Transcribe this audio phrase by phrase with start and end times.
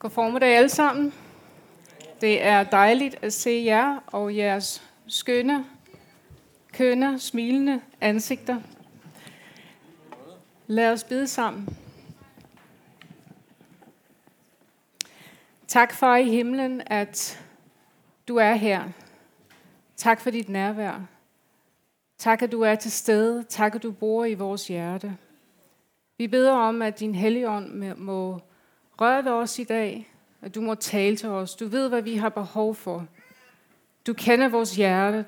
[0.00, 1.14] God formiddag alle sammen.
[2.20, 5.66] Det er dejligt at se jer og jeres skønne,
[6.72, 8.60] kønne, smilende ansigter.
[10.66, 11.76] Lad os bede sammen.
[15.68, 17.42] Tak for i himlen, at
[18.28, 18.84] du er her.
[19.96, 21.06] Tak for dit nærvær.
[22.18, 23.44] Tak, at du er til stede.
[23.44, 25.16] Tak, at du bor i vores hjerte.
[26.18, 28.40] Vi beder om, at din helligånd må
[29.00, 30.08] Rør ved os i dag,
[30.42, 31.54] at du må tale til os.
[31.54, 33.06] Du ved, hvad vi har behov for.
[34.06, 35.26] Du kender vores hjerte.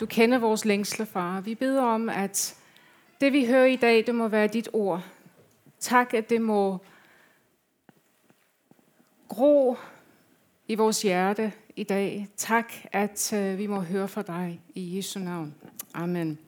[0.00, 1.40] Du kender vores længsler, far.
[1.40, 2.56] Vi beder om, at
[3.20, 5.04] det, vi hører i dag, det må være dit ord.
[5.80, 6.78] Tak, at det må
[9.28, 9.76] gro
[10.68, 12.28] i vores hjerte i dag.
[12.36, 15.54] Tak, at øh, vi må høre fra dig i Jesu navn.
[15.94, 16.38] Amen.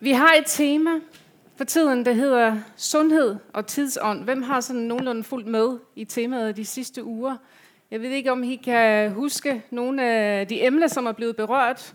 [0.00, 1.00] Vi har et tema
[1.58, 4.24] for tiden, der hedder sundhed og tidsånd.
[4.24, 7.36] Hvem har sådan nogenlunde fuldt med i temaet de sidste uger?
[7.90, 11.94] Jeg ved ikke, om I kan huske nogle af de emner, som er blevet berørt.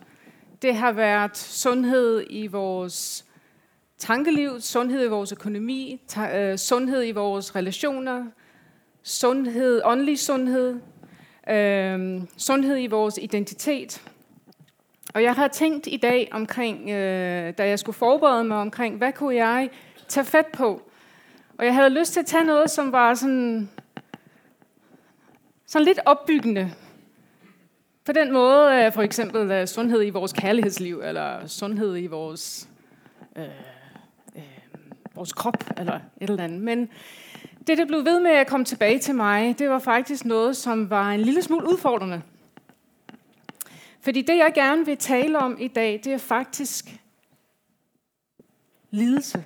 [0.61, 3.25] Det har været sundhed i vores
[3.97, 6.01] tankeliv, sundhed i vores økonomi,
[6.33, 8.25] øh, sundhed i vores relationer,
[9.03, 10.79] sundhed, åndelig sundhed,
[11.49, 14.01] øh, sundhed i vores identitet.
[15.13, 19.11] Og jeg har tænkt i dag omkring, øh, da jeg skulle forberede mig omkring, hvad
[19.11, 19.69] kunne jeg
[20.07, 20.81] tage fat på?
[21.57, 23.69] Og jeg havde lyst til at tage noget, som var sådan,
[25.65, 26.71] sådan lidt opbyggende.
[28.05, 32.69] På den måde, øh, for eksempel øh, sundhed i vores kærlighedsliv, eller sundhed i vores,
[33.35, 33.43] øh,
[34.35, 34.43] øh,
[35.15, 36.61] vores krop, eller et eller andet.
[36.61, 36.89] Men
[37.67, 40.89] det, der blev ved med at komme tilbage til mig, det var faktisk noget, som
[40.89, 42.21] var en lille smule udfordrende.
[44.03, 46.85] Fordi det, jeg gerne vil tale om i dag, det er faktisk
[48.91, 49.43] lidelse.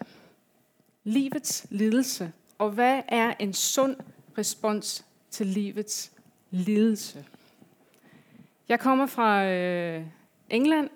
[1.04, 2.32] Livets lidelse.
[2.58, 3.96] Og hvad er en sund
[4.38, 6.12] respons til livets
[6.52, 7.26] lidelse?
[8.70, 10.04] Jeg kommer fra øh,
[10.50, 10.90] England.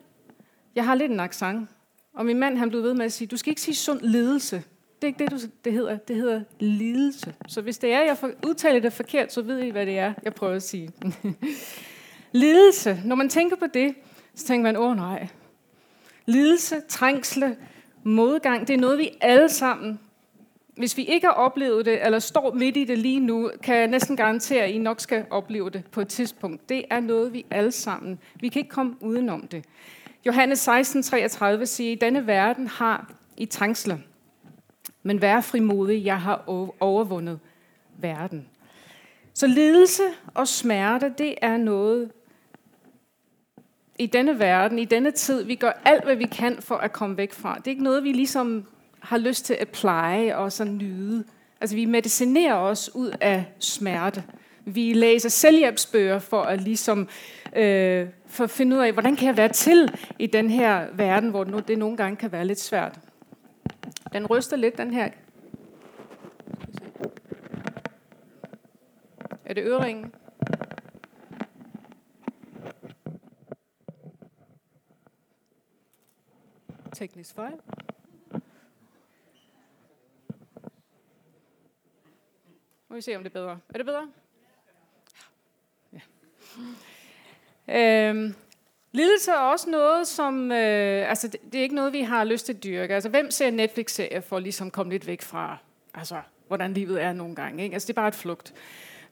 [0.75, 1.69] Jeg har lidt en accent.
[2.13, 4.55] Og min mand han blev ved med at sige, du skal ikke sige sund lidelse.
[4.95, 5.97] Det er ikke det, du, det hedder.
[5.97, 7.35] Det hedder lidelse.
[7.47, 10.33] Så hvis det er, jeg udtaler det forkert, så ved I, hvad det er, jeg
[10.33, 10.91] prøver at sige.
[12.31, 13.95] Lidelse, når man tænker på det,
[14.35, 15.27] så tænker man, åh oh, nej.
[16.25, 17.57] Lidelse, trængsle,
[18.03, 19.99] modgang, det er noget, vi alle sammen,
[20.77, 23.87] hvis vi ikke har oplevet det, eller står midt i det lige nu, kan jeg
[23.87, 26.69] næsten garantere, at I nok skal opleve det på et tidspunkt.
[26.69, 29.65] Det er noget, vi alle sammen, vi kan ikke komme udenom det.
[30.25, 33.97] Johannes 16:33 siger, i denne verden har I trængsler,
[35.03, 36.43] men vær frimodig, jeg har
[36.79, 37.39] overvundet
[37.97, 38.47] verden.
[39.33, 40.03] Så lidelse
[40.33, 42.11] og smerte, det er noget,
[43.99, 47.17] i denne verden, i denne tid, vi gør alt, hvad vi kan for at komme
[47.17, 47.55] væk fra.
[47.57, 48.65] Det er ikke noget, vi ligesom
[48.99, 51.23] har lyst til at pleje og så nyde.
[51.61, 54.23] Altså, vi medicinerer os ud af smerte.
[54.65, 57.07] Vi læser selvhjælpsbøger for at ligesom
[57.55, 61.29] øh, for at finde ud af, hvordan kan jeg være til i den her verden,
[61.29, 62.99] hvor det nogle gange kan være lidt svært.
[64.13, 65.09] Den ryster lidt, den her.
[69.45, 70.11] Er det øringen?
[76.93, 77.53] Teknisk fejl.
[82.89, 83.59] Må vi se, om det er bedre.
[83.69, 84.11] Er det bedre?
[85.93, 85.99] Ja.
[88.09, 88.35] Øhm,
[88.91, 90.51] lidelse er også noget, som...
[90.51, 92.93] Øh, altså, det, det er ikke noget, vi har lyst til at dyrke.
[92.93, 95.57] Altså, hvem ser Netflix-serier for ligesom at ligesom komme lidt væk fra,
[95.93, 97.63] altså, hvordan livet er nogle gange?
[97.63, 97.73] Ikke?
[97.73, 98.53] Altså, det er bare et flugt.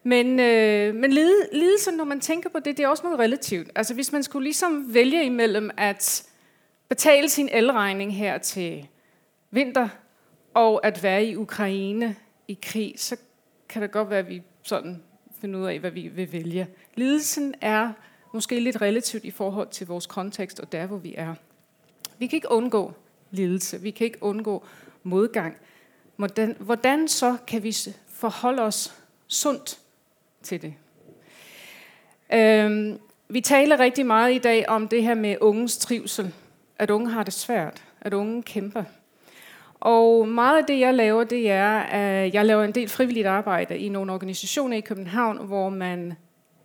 [0.04, 3.70] Men, øh, men lidelse, når man tænker på det, det er også noget relativt.
[3.76, 6.29] Altså, hvis man skulle ligesom vælge imellem, at
[6.90, 8.88] betale sin elregning her til
[9.52, 9.90] vinter,
[10.54, 12.16] og at være i Ukraine
[12.48, 13.18] i krig, så
[13.70, 15.04] kan det godt være, at vi sådan
[15.42, 16.68] finder ud af, hvad vi vil vælge.
[16.96, 17.92] Lidelsen er
[18.34, 21.36] måske lidt relativt i forhold til vores kontekst og der, hvor vi er.
[22.18, 22.94] Vi kan ikke undgå
[23.32, 23.82] lidelse.
[23.82, 24.66] Vi kan ikke undgå
[25.04, 25.58] modgang.
[26.16, 27.76] Hvordan, hvordan så kan vi
[28.08, 28.96] forholde os
[29.28, 29.80] sundt
[30.44, 30.74] til det?
[32.34, 33.00] Øhm,
[33.30, 36.34] vi taler rigtig meget i dag om det her med unges trivsel
[36.80, 38.84] at unge har det svært, at unge kæmper.
[39.80, 43.78] Og meget af det, jeg laver, det er, at jeg laver en del frivilligt arbejde
[43.78, 46.14] i nogle organisationer i København, hvor man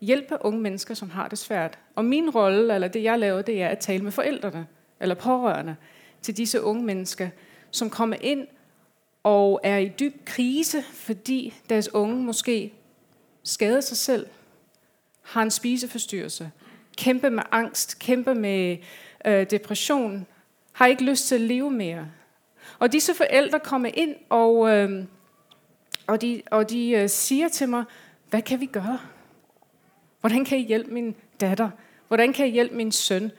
[0.00, 1.78] hjælper unge mennesker, som har det svært.
[1.94, 4.66] Og min rolle, eller det jeg laver, det er at tale med forældrene,
[5.00, 5.76] eller pårørende,
[6.22, 7.28] til disse unge mennesker,
[7.70, 8.46] som kommer ind
[9.22, 12.72] og er i dyb krise, fordi deres unge måske
[13.42, 14.26] skader sig selv,
[15.22, 16.50] har en spiseforstyrrelse,
[16.98, 18.76] kæmper med angst, kæmper med
[19.24, 20.26] øh, depression,
[20.72, 22.06] har ikke lyst til at leve mere.
[22.78, 25.04] Og disse forældre kommer ind og, øh,
[26.06, 27.84] Og de, og de øh, siger til mig,
[28.30, 28.98] hvad kan vi gøre?
[30.20, 31.70] Hvordan kan I hjælpe min datter?
[32.08, 33.30] Hvordan kan jeg hjælpe min søn?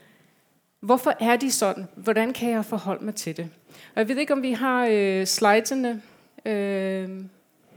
[0.80, 1.88] Hvorfor er de sådan?
[1.94, 3.50] Hvordan kan jeg forholde mig til det?
[3.94, 6.02] Og jeg ved ikke, om vi har øh, slidesene.
[6.44, 7.08] Øh,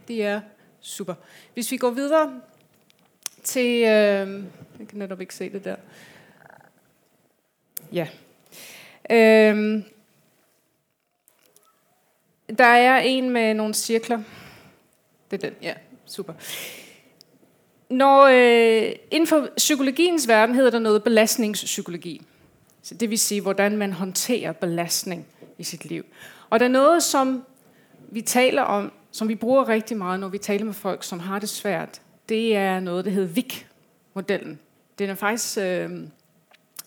[0.08, 0.42] det er
[0.82, 1.14] super.
[1.54, 2.42] Hvis vi går videre
[3.44, 3.76] til...
[3.76, 4.44] Øh,
[4.80, 5.76] jeg kan netop ikke se det der.
[7.94, 8.08] Ja.
[9.12, 9.84] Øhm,
[12.58, 14.22] der er en med nogle cirkler.
[15.32, 15.74] Det er den, ja,
[16.06, 16.34] super.
[17.90, 22.22] Når, øh, inden for psykologiens verden hedder der noget belastningspsykologi.
[22.82, 25.26] Så det vil sige, hvordan man håndterer belastning
[25.58, 26.06] i sit liv.
[26.50, 27.44] Og der er noget, som
[28.12, 31.40] vi taler om, som vi bruger rigtig meget, når vi taler med folk, som har
[31.40, 32.02] det svært.
[32.30, 34.60] Det er noget, der hedder VIC-modellen.
[35.00, 35.90] Den er faktisk øh,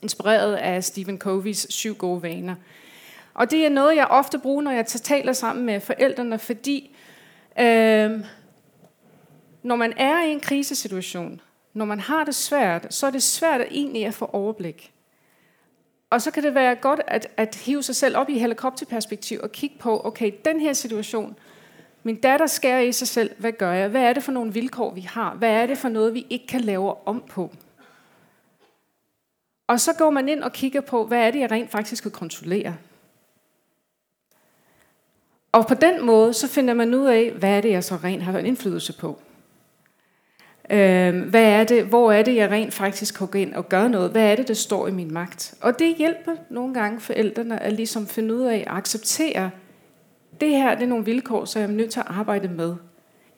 [0.03, 2.55] inspireret af Stephen Coveys syv gode vaner.
[3.35, 6.97] Og det er noget, jeg ofte bruger, når jeg taler sammen med forældrene, fordi
[7.61, 8.11] øh,
[9.63, 11.41] når man er i en krisesituation,
[11.75, 14.93] når man har det svært, så er det svært at egentlig at få overblik.
[16.11, 19.53] Og så kan det være godt at, at hive sig selv op i helikopterperspektiv og
[19.53, 21.37] kigge på, okay, den her situation,
[22.03, 23.89] min datter skærer i sig selv, hvad gør jeg?
[23.89, 25.35] Hvad er det for nogle vilkår, vi har?
[25.35, 27.51] Hvad er det for noget, vi ikke kan lave om på?
[29.73, 32.11] Og så går man ind og kigger på, hvad er det, jeg rent faktisk kan
[32.13, 32.77] kontrollere?
[35.53, 38.23] Og på den måde, så finder man ud af, hvad er det, jeg så rent
[38.23, 39.23] har en indflydelse på.
[40.71, 43.89] Øh, hvad er det, hvor er det, jeg rent faktisk kan gå ind og gøre
[43.89, 44.11] noget?
[44.11, 45.55] Hvad er det, der står i min magt?
[45.61, 49.51] Og det hjælper nogle gange forældrene at ligesom finde ud af at acceptere,
[50.41, 52.77] det her det er nogle vilkår, så jeg er nødt til at arbejde med.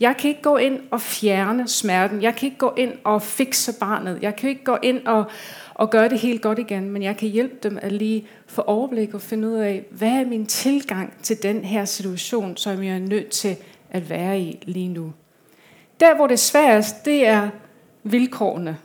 [0.00, 2.22] Jeg kan ikke gå ind og fjerne smerten.
[2.22, 4.18] Jeg kan ikke gå ind og fikse barnet.
[4.22, 5.24] Jeg kan ikke gå ind og,
[5.74, 9.14] og gøre det helt godt igen, men jeg kan hjælpe dem at lige få overblik
[9.14, 12.98] og finde ud af, hvad er min tilgang til den her situation, som jeg er
[12.98, 13.56] nødt til
[13.90, 15.12] at være i lige nu.
[16.00, 17.50] Der, hvor det er sværest, det er
[18.02, 18.78] vilkårene.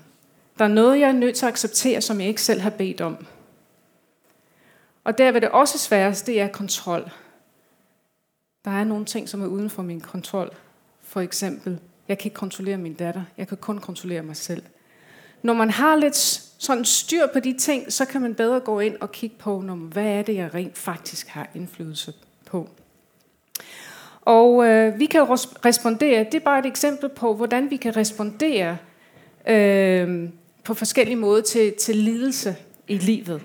[0.60, 3.02] Der er noget, jeg er nødt til at acceptere, som jeg ikke selv har bedt
[3.02, 3.26] om.
[5.04, 7.12] Og der, hvor det også er sværest, det er kontrol.
[8.66, 10.50] Der er nogle ting, som er uden for min kontrol.
[11.02, 13.24] For eksempel, jeg kan ikke kontrollere min datter.
[13.38, 14.64] Jeg kan kun kontrollere mig selv.
[15.44, 18.96] Når man har lidt sådan styr på de ting, så kan man bedre gå ind
[19.02, 22.14] og kigge på, hvad er det, jeg rent faktisk har indflydelse
[22.46, 22.70] på.
[24.22, 25.22] Og øh, vi kan
[25.66, 28.78] respondere, det er bare et eksempel på, hvordan vi kan respondere
[29.48, 30.30] øh,
[30.64, 32.56] på forskellige måder til, til lidelse
[32.88, 33.42] i livet.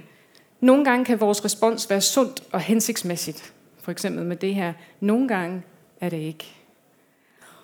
[0.61, 3.53] Nogle gange kan vores respons være sundt og hensigtsmæssigt.
[3.83, 4.73] For eksempel med det her.
[5.01, 5.63] Nogle gange
[6.01, 6.55] er det ikke.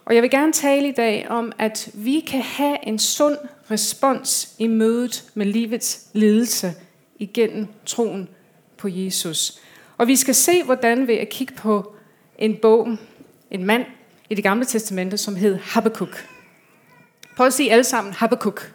[0.04, 3.36] Og jeg vil gerne tale i dag om, at vi kan have en sund
[3.70, 6.72] respons i mødet med livets lidelse
[7.18, 8.28] igennem troen
[8.76, 9.60] på Jesus.
[9.98, 11.94] Og vi skal se, hvordan ved at kigge på
[12.38, 12.88] en bog,
[13.50, 13.84] en mand
[14.30, 16.26] i det gamle testamente, som hed Habakkuk.
[17.36, 18.72] Prøv at sige alle sammen Habakkuk.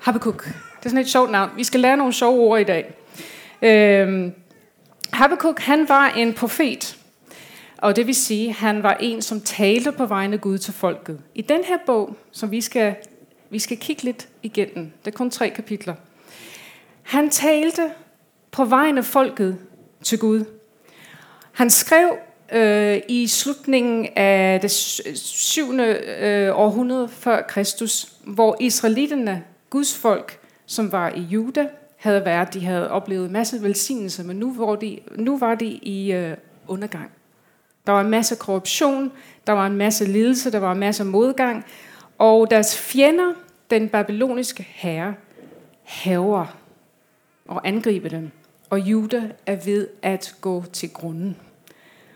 [0.00, 0.44] Habakkuk.
[0.44, 1.50] Det er sådan et sjovt navn.
[1.56, 2.94] Vi skal lære nogle sjove ord i dag.
[3.62, 4.32] Øhm,
[5.12, 6.98] Habakkuk, han var en profet.
[7.78, 11.20] Og det vil sige, han var en, som talte på vegne af Gud til folket.
[11.34, 12.94] I den her bog, som vi skal,
[13.50, 15.94] vi skal kigge lidt igennem, det er kun tre kapitler.
[17.02, 17.90] Han talte
[18.50, 19.58] på vegne af folket
[20.02, 20.44] til Gud.
[21.52, 22.16] Han skrev
[22.52, 25.74] øh, i slutningen af det 7.
[25.74, 32.64] Øh, århundrede før Kristus, hvor israelitterne, Guds folk, som var i Juda, havde været, de
[32.64, 36.36] havde oplevet masse velsignelse, men nu var de, nu var de i øh,
[36.68, 37.10] undergang.
[37.86, 39.12] Der var en masse korruption,
[39.46, 41.64] der var en masse lidelse, der var en masse modgang,
[42.18, 43.32] og deres fjender,
[43.70, 45.14] den babyloniske herre,
[45.82, 46.56] haver
[47.48, 48.30] og angriber dem.
[48.70, 51.36] Og Juda er ved at gå til grunden.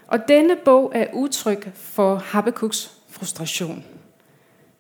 [0.07, 3.85] Og denne bog er udtryk for Habakkuk's frustration.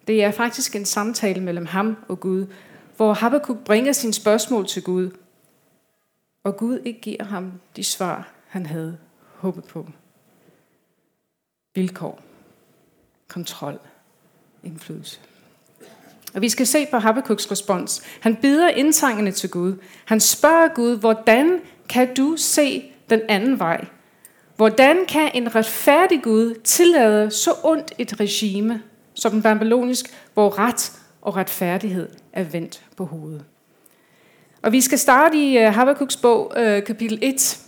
[0.06, 2.46] Det er faktisk en samtale mellem ham og Gud,
[2.96, 5.10] hvor Habakkuk bringer sine spørgsmål til Gud,
[6.44, 8.98] og Gud ikke giver ham de svar, han havde
[9.34, 9.86] håbet på.
[11.74, 12.22] Vilkår,
[13.28, 13.78] kontrol,
[14.62, 15.20] indflydelse.
[16.34, 18.02] Og vi skal se på Habakkuks respons.
[18.20, 19.76] Han bider indtrængende til Gud.
[20.04, 23.84] Han spørger Gud, hvordan kan du se den anden vej?
[24.56, 28.82] Hvordan kan en retfærdig Gud tillade så ondt et regime
[29.14, 33.44] som den babylonisk, hvor ret og retfærdighed er vendt på hovedet?
[34.62, 37.60] Og vi skal starte i øh, Habakkuk's bog, øh, kapitel 1,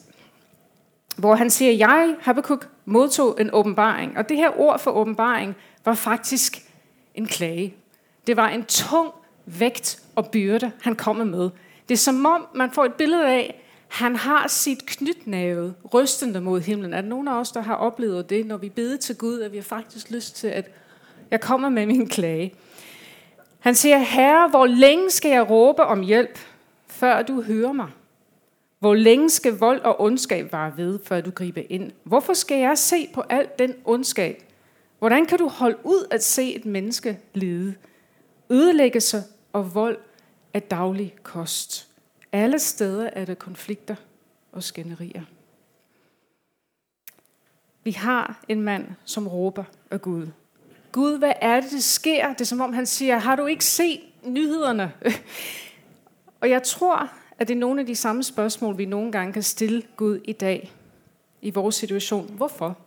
[1.16, 4.18] hvor han siger, jeg, Habakkuk, modtog en åbenbaring.
[4.18, 6.62] Og det her ord for åbenbaring var faktisk
[7.14, 7.74] en klage.
[8.26, 9.12] Det var en tung
[9.46, 11.50] vægt og byrde, han kom med.
[11.88, 16.60] Det er som om, man får et billede af, Han har sit knytnæve rystende mod
[16.60, 16.92] himlen.
[16.92, 19.52] Er der nogen af os, der har oplevet det, når vi beder til Gud, at
[19.52, 20.70] vi har faktisk lyst til, at
[21.30, 22.54] jeg kommer med min klage?
[23.58, 26.38] Han siger, Herre, hvor længe skal jeg råbe om hjælp,
[26.86, 27.88] før du hører mig?
[28.78, 31.92] Hvor længe skal vold og ondskab vare ved, før du griber ind?
[32.02, 34.42] Hvorfor skal jeg se på alt den ondskab?
[34.98, 37.74] Hvordan kan du holde ud at se et menneske lide?
[38.50, 39.22] Ødelæggelse
[39.52, 39.98] og vold
[40.54, 41.88] er daglig kost.
[42.32, 43.94] Alle steder er der konflikter
[44.52, 45.22] og skænderier.
[47.84, 50.26] Vi har en mand, som råber af Gud.
[50.92, 52.28] Gud, hvad er det, der sker?
[52.28, 54.92] Det er som om han siger, har du ikke set nyhederne?
[56.40, 59.42] og jeg tror, at det er nogle af de samme spørgsmål, vi nogle gange kan
[59.42, 60.72] stille Gud i dag
[61.42, 62.30] i vores situation.
[62.36, 62.78] Hvorfor?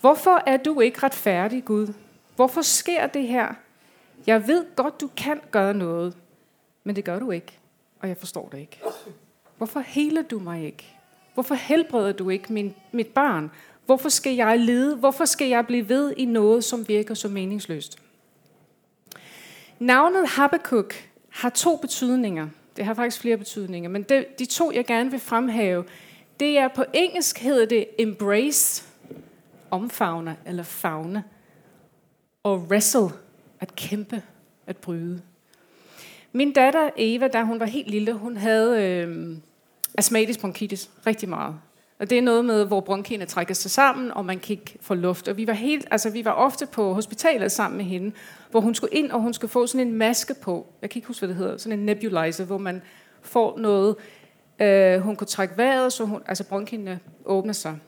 [0.00, 1.94] Hvorfor er du ikke retfærdig, Gud?
[2.36, 3.54] Hvorfor sker det her?
[4.26, 6.16] Jeg ved godt, du kan gøre noget,
[6.84, 7.58] men det gør du ikke,
[8.00, 8.80] og jeg forstår det ikke.
[9.56, 10.96] Hvorfor heler du mig ikke?
[11.34, 13.50] Hvorfor helbreder du ikke min, mit barn?
[13.86, 14.96] Hvorfor skal jeg lide?
[14.96, 17.98] Hvorfor skal jeg blive ved i noget, som virker så meningsløst?
[19.78, 20.94] Navnet Habakkuk
[21.28, 22.48] har to betydninger.
[22.76, 25.84] Det har faktisk flere betydninger, men det, de to, jeg gerne vil fremhæve,
[26.40, 28.84] det er på engelsk hedder det embrace,
[29.70, 31.24] omfavne eller fagne,
[32.42, 33.08] og wrestle,
[33.60, 34.22] at kæmpe,
[34.66, 35.20] at bryde.
[36.32, 39.36] Min datter Eva, da hun var helt lille, hun havde øh,
[39.98, 41.54] astmatisk bronkitis rigtig meget.
[41.98, 44.94] Og det er noget med, hvor bronkierne trækker sig sammen, og man kan ikke få
[44.94, 45.28] luft.
[45.28, 48.12] Og vi var, helt, altså, vi var ofte på hospitalet sammen med hende,
[48.50, 50.66] hvor hun skulle ind, og hun skulle få sådan en maske på.
[50.82, 51.56] Jeg kan ikke huske, hvad det hedder.
[51.56, 52.82] Sådan en nebulizer, hvor man
[53.22, 53.96] får noget.
[54.60, 57.78] Øh, hun kunne trække vejret, så hun, altså bronkierne åbner sig.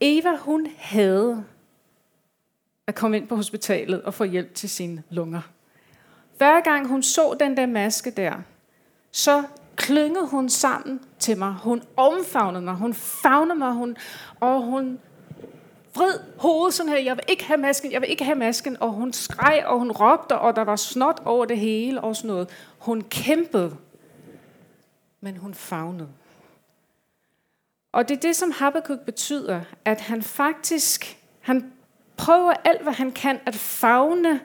[0.00, 1.44] Eva, hun havde
[2.88, 5.40] at komme ind på hospitalet og få hjælp til sine lunger.
[6.36, 8.34] Hver gang hun så den der maske der,
[9.12, 9.42] så
[9.76, 11.52] klyngede hun sammen til mig.
[11.62, 12.74] Hun omfavnede mig.
[12.74, 13.72] Hun favnede mig.
[13.72, 13.96] Hun,
[14.40, 14.98] og hun
[15.94, 16.98] vred hovedet sådan her.
[16.98, 17.92] Jeg vil ikke have masken.
[17.92, 18.76] Jeg vil ikke have masken.
[18.82, 22.28] Og hun skreg, og hun råbte, og der var snot over det hele og sådan
[22.28, 22.48] noget.
[22.78, 23.76] Hun kæmpede.
[25.20, 26.08] Men hun favnede.
[27.92, 31.72] Og det er det, som Habakkuk betyder, at han faktisk, han
[32.18, 34.40] prøver alt, hvad han kan, at fagne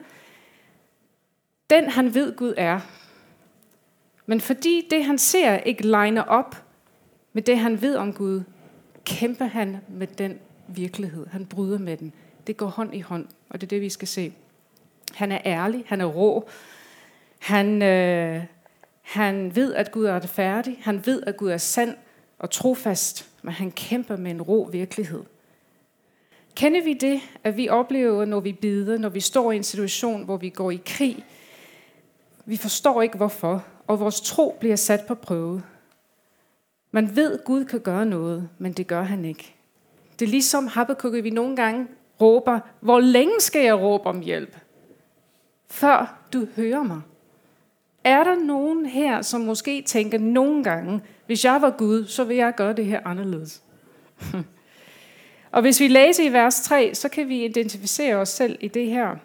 [1.70, 2.80] den, han ved Gud er.
[4.26, 6.64] Men fordi det, han ser, ikke legner op
[7.32, 8.42] med det, han ved om Gud,
[9.04, 10.38] kæmper han med den
[10.68, 11.26] virkelighed.
[11.26, 12.12] Han bryder med den.
[12.46, 14.32] Det går hånd i hånd, og det er det, vi skal se.
[15.14, 16.48] Han er ærlig, han er rå.
[17.38, 18.44] Han, øh,
[19.02, 21.96] han ved, at Gud er retfærdig, Han ved, at Gud er sand
[22.38, 25.22] og trofast, men han kæmper med en rå virkelighed.
[26.56, 30.24] Kender vi det, at vi oplever, når vi bider, når vi står i en situation,
[30.24, 31.24] hvor vi går i krig?
[32.44, 35.62] Vi forstår ikke hvorfor, og vores tro bliver sat på prøve.
[36.90, 39.54] Man ved, at Gud kan gøre noget, men det gør han ikke.
[40.18, 41.86] Det er ligesom Habakkuk, vi nogle gange
[42.20, 44.56] råber, hvor længe skal jeg råbe om hjælp?
[45.70, 47.00] Før du hører mig.
[48.04, 52.36] Er der nogen her, som måske tænker nogle gange, hvis jeg var Gud, så vil
[52.36, 53.62] jeg gøre det her anderledes?
[55.54, 58.86] og hvis vi læser i vers 3, så kan vi identificere os selv i det
[58.86, 59.16] her.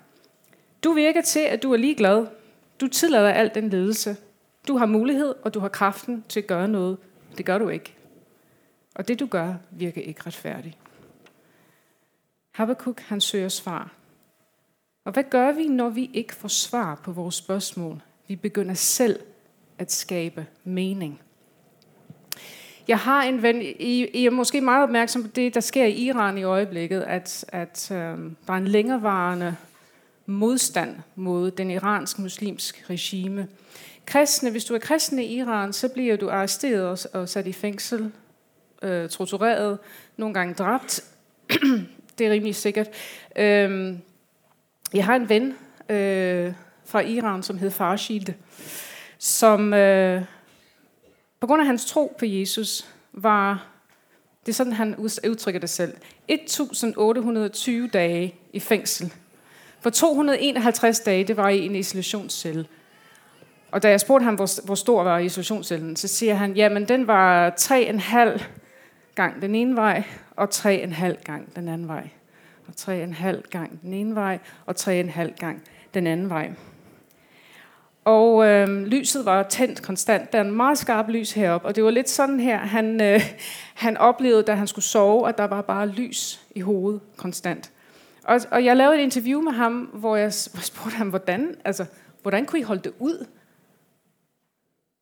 [0.83, 2.27] Du virker til, at du er ligeglad.
[2.81, 4.17] Du tillader al den ledelse.
[4.67, 6.98] Du har mulighed, og du har kraften til at gøre noget.
[7.38, 7.95] Det gør du ikke.
[8.95, 10.77] Og det du gør, virker ikke retfærdigt.
[12.51, 13.93] Habakkuk, han søger svar.
[15.05, 18.01] Og hvad gør vi, når vi ikke får svar på vores spørgsmål?
[18.27, 19.19] Vi begynder selv
[19.77, 21.21] at skabe mening.
[22.89, 25.91] Jeg har en ven, I, I er måske meget opmærksom på det, der sker i
[25.91, 27.98] Iran i øjeblikket, at, at øh,
[28.48, 29.55] der er en længerevarende
[30.25, 33.48] modstand mod den iranske muslimske regime.
[34.05, 38.12] Kristne, hvis du er kristen i Iran, så bliver du arresteret og sat i fængsel,
[38.81, 39.77] øh, tortureret,
[40.17, 41.03] nogle gange dræbt.
[42.17, 42.88] det er rimelig sikkert.
[43.36, 43.96] Øh,
[44.93, 45.55] jeg har en ven
[45.89, 46.53] øh,
[46.86, 48.25] fra Iran, som hed Farshid,
[49.17, 50.24] som øh,
[51.39, 53.67] på grund af hans tro på Jesus var,
[54.46, 55.93] det er sådan, han udtrykker det selv,
[56.27, 59.13] 1820 dage i fængsel.
[59.81, 62.65] For 251 dage, det var i en isolationscelle.
[63.72, 67.08] Og da jeg spurgte ham, hvor, hvor stor var isolationscellen, så siger han, jamen den
[67.08, 68.43] var 3,5
[69.15, 70.03] gang den ene vej,
[70.36, 72.10] og 3,5 gang den anden vej.
[72.67, 76.51] Og 3,5 gang den ene vej, og 3,5 gang den anden vej.
[78.06, 80.32] Og øh, lyset var tændt konstant.
[80.32, 83.22] Der er en meget skarp lys heroppe, og det var lidt sådan her, han, øh,
[83.74, 87.72] han oplevede, da han skulle sove, at der var bare lys i hovedet konstant.
[88.24, 91.86] Og, og jeg lavede et interview med ham, hvor jeg spurgte ham, hvordan, altså,
[92.22, 93.25] hvordan kunne I holde det ud?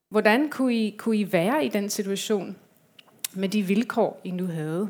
[0.10, 2.56] Hvordan kunne I, kunne I være i den situation?
[3.38, 4.90] med de vilkår, I nu havde.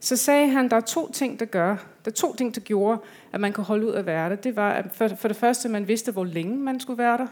[0.00, 1.70] Så sagde han, der er to ting, der gør,
[2.04, 3.00] der er to ting, der gjorde,
[3.32, 4.36] at man kunne holde ud at være der.
[4.36, 7.26] Det var, at for, for det første, man vidste, hvor længe man skulle være der.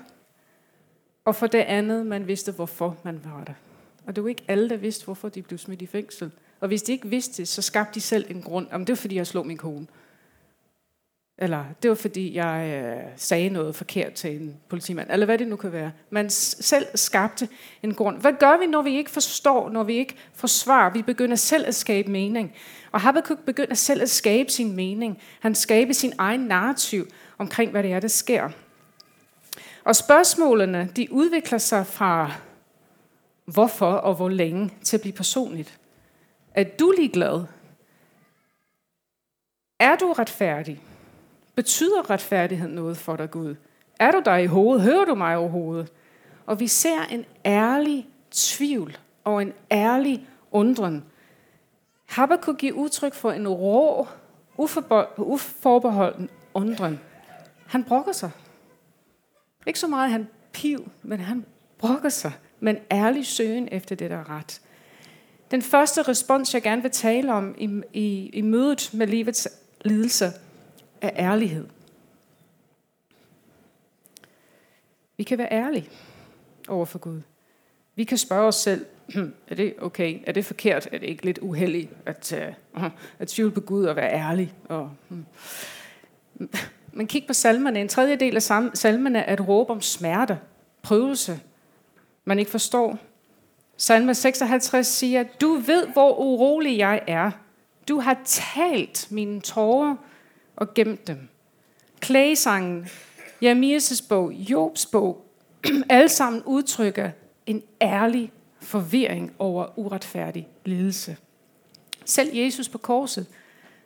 [1.24, 3.52] Og for det andet, man vidste, hvorfor man var der.
[4.06, 6.30] Og det var ikke alle, der vidste, hvorfor de blev smidt i fængsel.
[6.60, 8.66] Og hvis de ikke vidste det, så skabte de selv en grund.
[8.72, 9.86] Om det var, fordi jeg slog min kone.
[11.38, 15.10] Eller det var, fordi jeg øh, sagde noget forkert til en politimand.
[15.10, 15.92] Eller hvad det nu kan være.
[16.10, 17.48] Man selv skabte
[17.82, 18.20] en grund.
[18.20, 20.90] Hvad gør vi, når vi ikke forstår, når vi ikke får svar?
[20.90, 22.54] Vi begynder selv at skabe mening.
[22.92, 25.22] Og Habakkuk begynder selv at skabe sin mening.
[25.40, 27.06] Han skaber sin egen narrativ
[27.38, 28.50] omkring, hvad det er, der sker.
[29.84, 32.32] Og spørgsmålene, de udvikler sig fra
[33.44, 35.78] hvorfor og hvor længe til at blive personligt.
[36.54, 37.44] Er du ligeglad?
[39.80, 40.80] Er du retfærdig?
[41.54, 43.54] Betyder retfærdighed noget for dig, Gud?
[44.00, 44.82] Er du der i hovedet?
[44.82, 45.92] Hører du mig overhovedet?
[46.46, 51.04] Og vi ser en ærlig tvivl og en ærlig undren.
[52.06, 54.06] Habakkuk giver udtryk for en rå,
[55.16, 57.00] uforbeholden undren.
[57.66, 58.30] Han brokker sig.
[59.66, 61.44] Ikke så meget han piv, men han
[61.78, 64.60] brokker sig med en ærlig søgen efter det, der er ret.
[65.50, 69.48] Den første respons, jeg gerne vil tale om i, i, i mødet med livets
[69.84, 70.32] lidelse,
[71.00, 71.66] af ærlighed.
[75.16, 75.90] Vi kan være ærlige
[76.68, 77.20] over for Gud.
[77.94, 80.20] Vi kan spørge os selv, hm, er det okay?
[80.26, 80.88] Er det forkert?
[80.92, 82.84] Er det ikke lidt uheldigt at, uh,
[83.18, 84.54] at tvivle på Gud og være ærlig?
[84.68, 85.26] Og, hmm.
[86.92, 87.80] Men kig på salmerne.
[87.80, 88.42] En tredje del af
[88.74, 90.38] salmerne er et råb om smerte,
[90.82, 91.40] prøvelse,
[92.24, 92.98] man ikke forstår.
[93.76, 97.30] Salme 56 siger, du ved, hvor urolig jeg er.
[97.88, 99.96] Du har talt mine tårer
[100.56, 101.28] og gemt dem.
[102.00, 102.86] Klagesangen,
[103.44, 105.26] Jeremias' bog, Jobs bog,
[105.90, 107.10] alle sammen udtrykker
[107.46, 111.16] en ærlig forvirring over uretfærdig lidelse.
[112.04, 113.26] Selv Jesus på korset,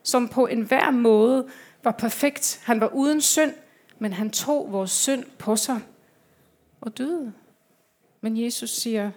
[0.02, 1.48] som på enhver måde
[1.84, 2.61] var perfekt.
[2.64, 3.52] Han var uden synd,
[3.98, 5.81] men han tog vores synd på sig
[6.81, 7.33] og døde.
[8.20, 9.11] Men Jesus siger,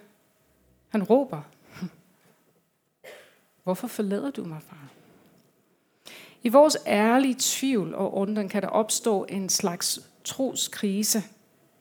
[0.89, 1.41] han råber,
[3.63, 4.87] hvorfor forlader du mig, far?
[6.43, 11.23] I vores ærlige tvivl og undren kan der opstå en slags troskrise.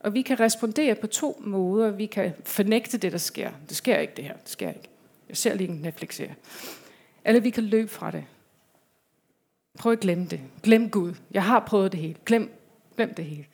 [0.01, 1.91] Og vi kan respondere på to måder.
[1.91, 3.51] Vi kan fornægte det, der sker.
[3.69, 4.37] Det sker ikke, det her.
[4.37, 4.89] Det sker ikke.
[5.29, 6.37] Jeg ser lige en Netflix-serie.
[7.25, 8.25] Eller vi kan løbe fra det.
[9.79, 10.41] Prøv at glemme det.
[10.63, 11.15] Glem Gud.
[11.31, 12.17] Jeg har prøvet det hele.
[12.27, 12.51] Glem,
[12.97, 13.45] glem det hele.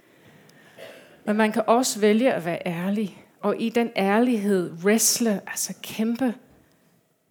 [1.25, 3.25] Men man kan også vælge at være ærlig.
[3.41, 6.35] Og i den ærlighed wrestle, altså kæmpe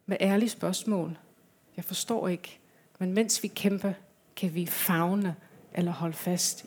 [0.05, 1.17] med ærlige spørgsmål.
[1.77, 2.59] Jeg forstår ikke.
[2.99, 3.93] Men mens vi kæmper,
[4.35, 5.35] kan vi fagne
[5.73, 6.65] eller holde fast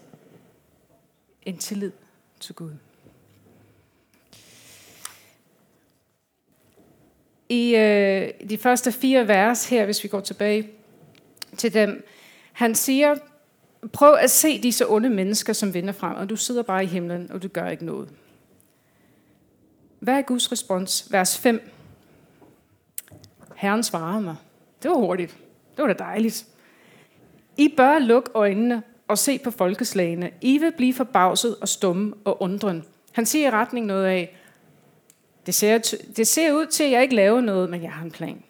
[1.42, 1.92] en tillid
[2.40, 2.72] til Gud.
[7.48, 10.70] I øh, de første fire vers her, hvis vi går tilbage
[11.56, 12.06] til dem,
[12.52, 13.14] han siger,
[13.92, 17.32] prøv at se disse onde mennesker, som vinder frem, og du sidder bare i himlen,
[17.32, 18.08] og du gør ikke noget.
[19.98, 21.08] Hvad er Guds respons?
[21.10, 21.70] Vers 5.
[23.56, 24.36] Herren svarede mig.
[24.82, 25.36] Det var hurtigt.
[25.78, 26.46] Det var da dejligt.
[27.56, 30.30] I bør lukke øjnene og se på folkeslagene.
[30.40, 32.84] I vil blive forbavset og stumme og undren.
[33.12, 34.36] Han siger i retning noget af,
[35.46, 35.78] det ser,
[36.16, 38.42] det ser ud til, at jeg ikke laver noget, men jeg har en plan.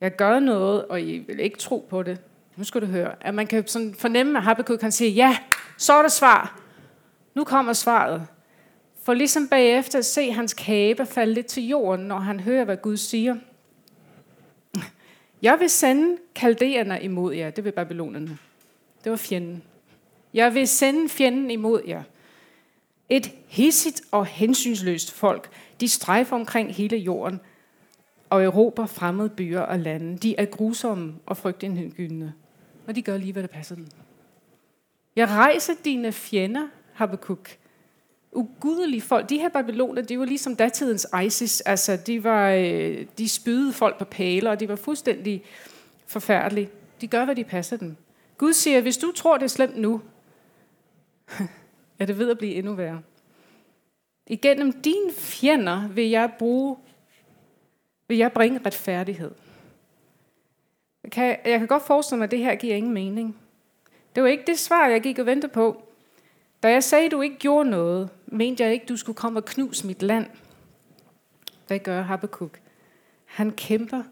[0.00, 2.18] Jeg gør noget, og I vil ikke tro på det.
[2.56, 5.36] Nu skal du høre, at man kan sådan fornemme, at Habakkuk kan sige, ja,
[5.78, 6.60] så er der svar.
[7.34, 8.26] Nu kommer svaret.
[9.02, 12.76] For ligesom bagefter at se hans kæbe falde lidt til jorden, når han hører, hvad
[12.76, 13.36] Gud siger.
[15.46, 17.50] Jeg vil sende kaldererne imod jer.
[17.50, 18.38] Det vil babylonerne.
[19.04, 19.62] Det var fjenden.
[20.34, 22.02] Jeg vil sende fjenden imod jer.
[23.08, 25.50] Et hissigt og hensynsløst folk.
[25.80, 27.40] De strejfer omkring hele jorden
[28.30, 30.18] og erobrer fremmede byer og lande.
[30.18, 32.32] De er grusomme og frygtindgydende.
[32.86, 33.86] Og de gør lige, hvad der passer dem.
[35.16, 37.56] Jeg rejser dine fjender, Habakkuk.
[38.36, 39.28] Ugudelige folk.
[39.28, 41.60] De her babyloner, de var ligesom datidens ISIS.
[41.60, 45.44] Altså, de, var, øh, de spydede folk på pæler, og de var fuldstændig
[46.06, 46.68] forfærdelige.
[47.00, 47.96] De gør, hvad de passer dem.
[48.38, 50.00] Gud siger, hvis du tror, det er slemt nu,
[51.98, 53.02] er det ved at blive endnu værre.
[54.26, 56.76] Igennem dine fjender vil jeg bruge,
[58.08, 59.30] vil jeg bringe retfærdighed.
[61.02, 63.36] Jeg kan, jeg kan godt forestille mig, at det her giver ingen mening.
[64.14, 65.85] Det var ikke det svar, jeg gik og ventede på.
[66.66, 69.38] Da jeg sagde, at du ikke gjorde noget, mente jeg ikke, at du skulle komme
[69.38, 70.26] og knuse mit land.
[71.66, 72.58] Hvad gør Habakkuk?
[73.24, 74.02] Han kæmper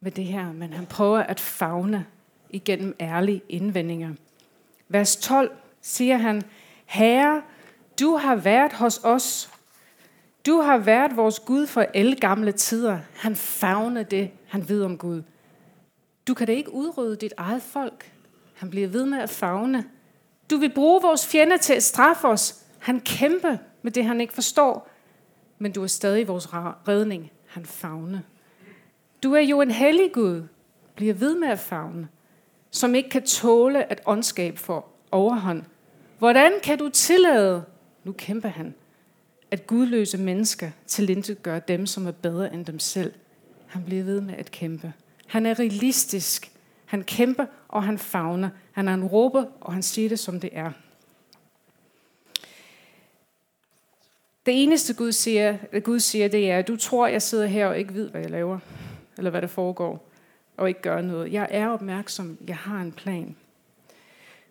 [0.00, 2.06] med det her, men han prøver at fagne
[2.50, 4.14] igennem ærlige indvendinger.
[4.88, 6.42] Vers 12 siger han,
[6.86, 7.42] Herre,
[8.00, 9.50] du har været hos os.
[10.46, 12.98] Du har været vores Gud for alle gamle tider.
[13.14, 15.22] Han favner det, han ved om Gud.
[16.28, 18.12] Du kan da ikke udrydde dit eget folk.
[18.54, 19.84] Han bliver ved med at fagne.
[20.50, 22.62] Du vil bruge vores fjender til at straffe os.
[22.78, 24.90] Han kæmper med det, han ikke forstår.
[25.58, 27.30] Men du er stadig vores redning.
[27.46, 28.22] Han favne.
[29.22, 30.42] Du er jo en hellig Gud.
[30.96, 32.08] Bliver ved med at fagne.
[32.70, 35.62] Som ikke kan tåle, at ondskab får overhånd.
[36.18, 37.64] Hvordan kan du tillade,
[38.04, 38.74] nu kæmper han,
[39.50, 40.70] at gudløse mennesker
[41.42, 43.12] gør dem, som er bedre end dem selv?
[43.66, 44.92] Han bliver ved med at kæmpe.
[45.26, 46.52] Han er realistisk.
[46.84, 48.50] Han kæmper, og han favner.
[48.72, 50.72] Han er en råber, og han siger det, som det er.
[54.46, 57.94] Det eneste Gud siger, Gud siger, det er, du tror, jeg sidder her og ikke
[57.94, 58.58] ved, hvad jeg laver,
[59.18, 60.08] eller hvad der foregår,
[60.56, 61.32] og ikke gør noget.
[61.32, 62.38] Jeg er opmærksom.
[62.46, 63.36] Jeg har en plan.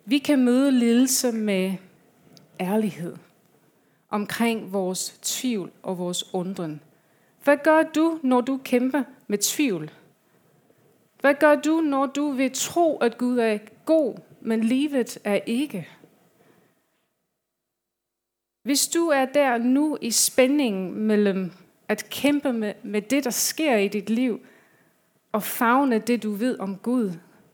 [0.04, 1.72] Vi kan møde lidelse med
[2.60, 3.16] ærlighed
[4.10, 6.80] omkring vores tvivl og vores undren.
[7.44, 9.90] Hvad gør du, når du kæmper med tvivl?
[11.20, 15.88] Hvad gør du, når du vil tro, at Gud er god, men livet er ikke?
[18.62, 21.52] Hvis du er der nu i spændingen mellem
[21.88, 24.40] at kæmpe med, med det, der sker i dit liv,
[25.32, 27.12] og fagne det, du ved om Gud,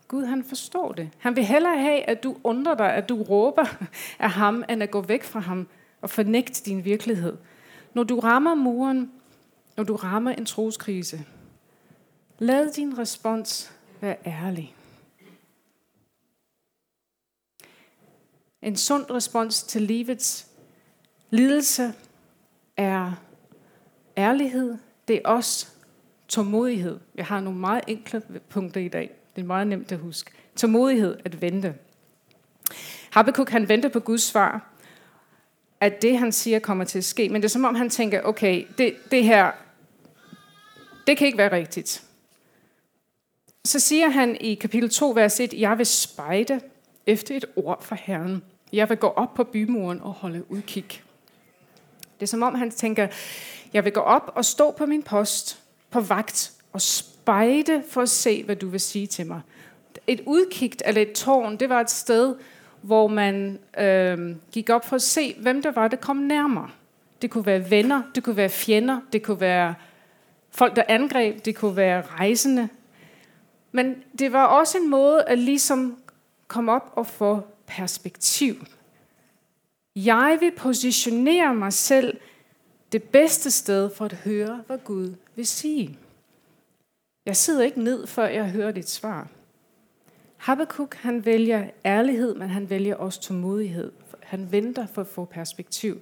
[0.09, 1.11] Gud han forstår det.
[1.19, 3.65] Han vil hellere have, at du undrer dig, at du råber
[4.19, 5.69] af ham, end at gå væk fra ham
[6.01, 7.37] og fornægte din virkelighed.
[7.95, 9.11] Når du rammer muren,
[9.77, 11.25] når du rammer en troskrise,
[12.39, 14.77] lad din respons være ærlig.
[18.63, 20.47] En sund respons til livets
[21.31, 21.93] lidelse
[22.77, 23.13] er
[24.17, 24.77] ærlighed.
[25.09, 25.69] Det er også
[26.29, 27.01] tålmodighed.
[27.15, 29.11] Jeg har nogle meget enkle punkter i dag.
[29.37, 30.31] Det er meget nemt at huske.
[30.57, 31.75] Tålmodighed at vente.
[33.11, 34.71] Habakkuk han venter på Guds svar,
[35.81, 37.29] at det han siger kommer til at ske.
[37.29, 39.53] Men det er som om han tænker, okay, det, det her,
[41.07, 42.05] det kan ikke være rigtigt.
[43.67, 46.61] Så siger han i kapitel 2, vers 1, jeg vil spejde
[47.07, 48.43] efter et ord fra Herren.
[48.73, 50.85] Jeg vil gå op på bymuren og holde udkig.
[52.21, 53.09] Det er som om han tænker,
[53.73, 58.09] jeg vil gå op og stå på min post på vagt og spejde for at
[58.09, 59.41] se, hvad du vil sige til mig.
[60.07, 62.35] Et udkigt eller et tårn, det var et sted,
[62.83, 66.71] hvor man øh, gik op for at se, hvem der var, der kom nærmere.
[67.23, 69.75] Det kunne være venner, det kunne være fjender, det kunne være
[70.51, 72.69] folk, der angreb, det kunne være rejsende.
[73.75, 75.99] Men det var også en måde at ligesom
[76.49, 78.55] komme op og få perspektiv.
[79.97, 82.21] Jeg vil positionere mig selv
[82.93, 85.99] det bedste sted for at høre, hvad Gud vil sige.
[87.27, 89.29] Jeg sidder ikke ned, før jeg hører dit svar.
[90.37, 93.93] Habakkuk, han vælger ærlighed, men han vælger også tålmodighed.
[94.21, 96.01] Han venter for at få perspektiv.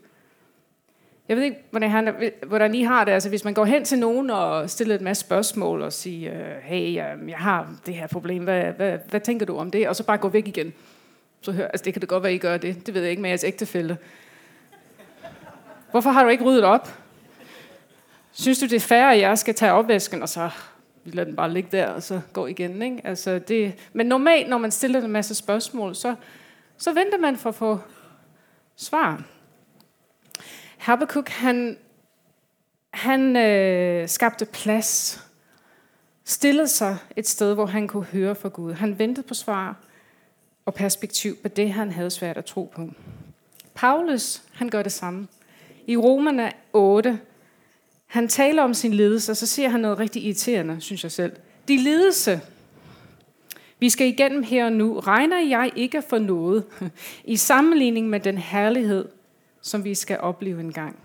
[1.29, 3.13] Jeg ved ikke, hvordan, han, hvordan I har det.
[3.13, 7.13] Altså, hvis man går hen til nogen og stiller et masse spørgsmål og siger, hey,
[7.13, 9.89] øhm, jeg har det her problem, hvad, hvad, hvad tænker du om det?
[9.89, 10.73] Og så bare gå væk igen.
[11.41, 12.87] Så hør, altså, det kan det godt være, I gør det.
[12.87, 13.97] Det ved jeg ikke med jeres ægtefælde.
[15.91, 16.89] Hvorfor har du ikke ryddet op?
[18.33, 20.51] Synes du, det er fair, at jeg skal tage opvasken, og så
[21.05, 22.83] lader den bare ligge der, og så går igen.
[22.83, 23.01] Ikke?
[23.05, 26.15] Altså det, men normalt, når man stiller en masse spørgsmål, så,
[26.77, 27.79] så venter man for at få
[28.77, 29.23] svar.
[30.83, 31.77] Habakkuk, han,
[32.91, 35.25] han øh, skabte plads,
[36.25, 38.73] stillede sig et sted, hvor han kunne høre fra Gud.
[38.73, 39.77] Han ventede på svar
[40.67, 42.89] og perspektiv på det, han havde svært at tro på.
[43.75, 45.29] Paulus, han gør det samme.
[45.87, 47.21] I Romerne 8,
[48.07, 51.33] han taler om sin ledelse, og så siger han noget rigtig irriterende, synes jeg selv.
[51.69, 52.41] De ledelse,
[53.79, 56.65] vi skal igennem her og nu, regner jeg ikke for noget
[57.25, 59.09] i sammenligning med den herlighed,
[59.63, 60.97] som vi skal opleve en gang.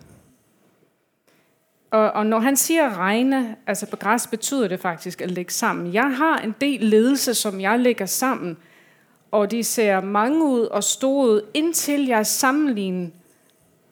[1.92, 5.94] Og, og når han siger regne, altså på græs betyder det faktisk at lægge sammen.
[5.94, 8.58] Jeg har en del ledelse, som jeg lægger sammen,
[9.32, 13.10] og de ser mange ud og store ud, indtil jeg sammenligner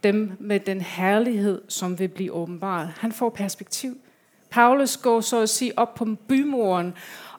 [0.04, 2.88] dem med den herlighed, som vil blive åbenbaret.
[2.88, 3.98] Han får perspektiv.
[4.50, 6.94] Paulus går så at sige op på bymuren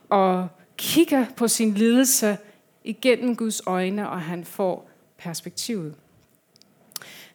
[0.09, 2.39] og kigger på sin lidelse
[2.85, 5.95] igennem Guds øjne, og han får perspektivet.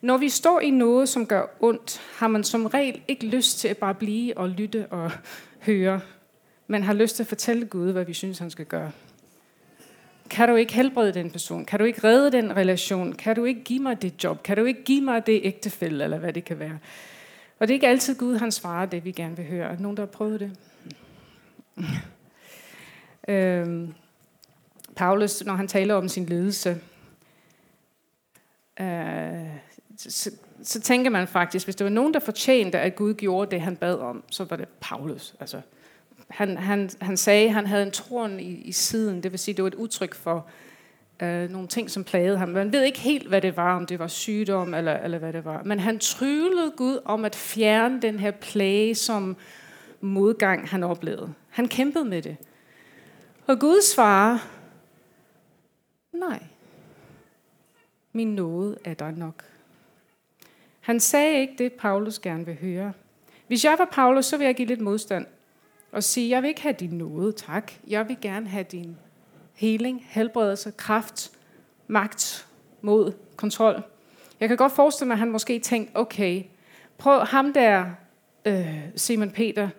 [0.02, 3.68] Når vi står i noget, som gør ondt, har man som regel ikke lyst til
[3.68, 5.12] at bare blive og lytte og
[5.60, 6.02] høre,
[6.72, 8.92] Man har lyst til at fortælle Gud, hvad vi synes, han skal gøre.
[10.30, 11.66] Kan du ikke helbrede den person?
[11.66, 13.14] Kan du ikke redde den relation?
[13.14, 14.44] Kan du ikke give mig det job?
[14.44, 16.80] Kan du ikke give mig det ægtefælde, eller hvad det kan være?
[17.60, 19.72] Og det er ikke altid Gud, han svarer det, vi gerne vil høre.
[19.72, 20.52] Er nogen, der har prøvet det?
[23.34, 23.94] øhm,
[24.96, 26.82] Paulus, når han taler om sin ledelse,
[28.80, 29.48] øh,
[30.10, 30.32] så
[30.64, 33.76] så tænker man faktisk, hvis der var nogen, der fortjente, at Gud gjorde det, han
[33.76, 35.36] bad om, så var det Paulus.
[35.40, 35.62] Altså,
[36.30, 39.24] han, han, han sagde, at han havde en troen i, i siden.
[39.24, 40.48] Det vil sige, det var et udtryk for
[41.22, 42.50] øh, nogle ting, som plagede ham.
[42.50, 45.46] Man ved ikke helt, hvad det var, om det var sygdom eller, eller hvad det
[45.46, 45.64] var.
[45.64, 49.38] Men han tryllede Gud om at fjerne den her plage, som
[50.02, 51.34] modgang han oplevede.
[51.50, 52.38] Han kæmpede med det.
[53.48, 54.38] Og Gud svarer,
[56.14, 56.40] nej,
[58.14, 59.51] min nåde er der nok.
[60.82, 62.94] Han sagde ikke det, Paulus gerne vil høre.
[63.48, 65.26] Hvis jeg var Paulus, så ville jeg give lidt modstand
[65.92, 67.72] og sige, jeg vil ikke have din nåde, tak.
[67.88, 68.98] Jeg vil gerne have din
[69.54, 71.32] heling, helbredelse, kraft,
[71.88, 72.48] magt,
[72.82, 73.84] mod, kontrol.
[74.40, 76.44] Jeg kan godt forestille mig, at han måske tænkte, okay,
[76.98, 77.86] prøv ham der,
[78.46, 79.70] øh, Simon Peter,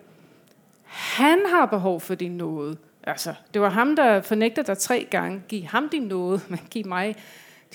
[0.83, 2.77] han har behov for din nåde.
[3.03, 5.43] Altså, det var ham, der fornægtede dig tre gange.
[5.47, 7.15] Giv ham din nåde, men giv mig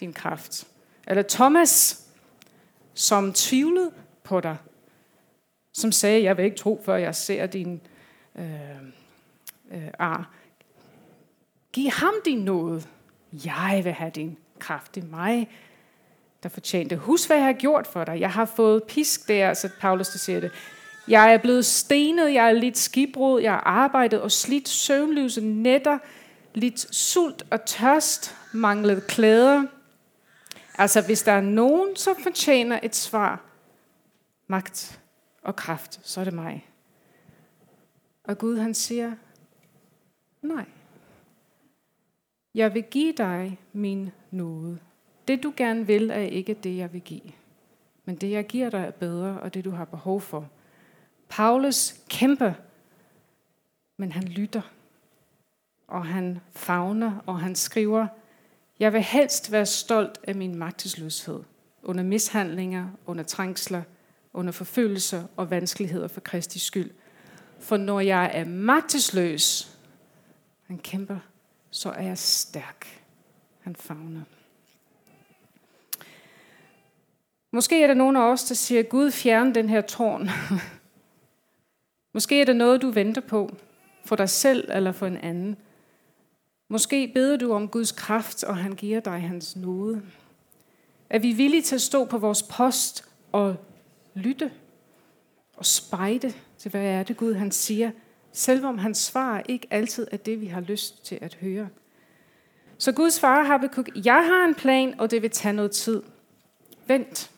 [0.00, 0.66] din kraft.
[1.06, 2.04] Eller Thomas,
[2.98, 3.90] som tvivlede
[4.24, 4.56] på dig,
[5.72, 7.80] som sagde, jeg vil ikke tro, før jeg ser din
[8.38, 8.44] øh,
[9.72, 10.30] øh, ar.
[11.72, 12.82] Giv ham din nåde.
[13.44, 14.94] Jeg vil have din kraft.
[14.94, 15.48] Det er mig,
[16.42, 16.96] der fortjente.
[16.96, 18.20] Husk, hvad jeg har gjort for dig.
[18.20, 20.50] Jeg har fået pisk der, så Paulus der siger det.
[21.08, 25.98] Jeg er blevet stenet, jeg er lidt skibbrud, jeg har arbejdet og slidt søvnløse nætter,
[26.54, 29.64] lidt sult og tørst, manglet klæder.
[30.78, 33.44] Altså, hvis der er nogen, som fortjener et svar,
[34.46, 35.00] magt
[35.42, 36.66] og kraft, så er det mig.
[38.24, 39.12] Og Gud han siger,
[40.42, 40.64] nej.
[42.54, 44.78] Jeg vil give dig min nåde.
[45.28, 47.32] Det du gerne vil, er ikke det, jeg vil give.
[48.04, 50.48] Men det, jeg giver dig, er bedre, og det, du har behov for.
[51.28, 52.52] Paulus kæmper,
[53.96, 54.62] men han lytter.
[55.88, 58.06] Og han fagner, og han skriver,
[58.78, 61.40] jeg vil helst være stolt af min magtesløshed,
[61.82, 63.82] under mishandlinger, under trængsler,
[64.32, 66.90] under forfølgelser og vanskeligheder for Kristi skyld.
[67.58, 69.76] For når jeg er magtesløs,
[70.66, 71.18] han kæmper,
[71.70, 72.86] så er jeg stærk.
[73.60, 74.22] Han fagner.
[77.52, 80.28] Måske er der nogen af os, der siger, Gud fjern den her tårn.
[82.14, 83.56] Måske er det noget, du venter på,
[84.04, 85.56] for dig selv eller for en anden.
[86.68, 90.02] Måske beder du om Guds kraft, og han giver dig hans nåde.
[91.10, 93.56] Er vi villige til at stå på vores post og
[94.14, 94.52] lytte
[95.56, 97.90] og spejde til, hvad er det Gud han siger,
[98.32, 101.68] selvom hans svar ikke altid er det, vi har lyst til at høre.
[102.78, 106.02] Så Guds far har Habakkuk, jeg har en plan, og det vil tage noget tid.
[106.86, 107.30] Vent.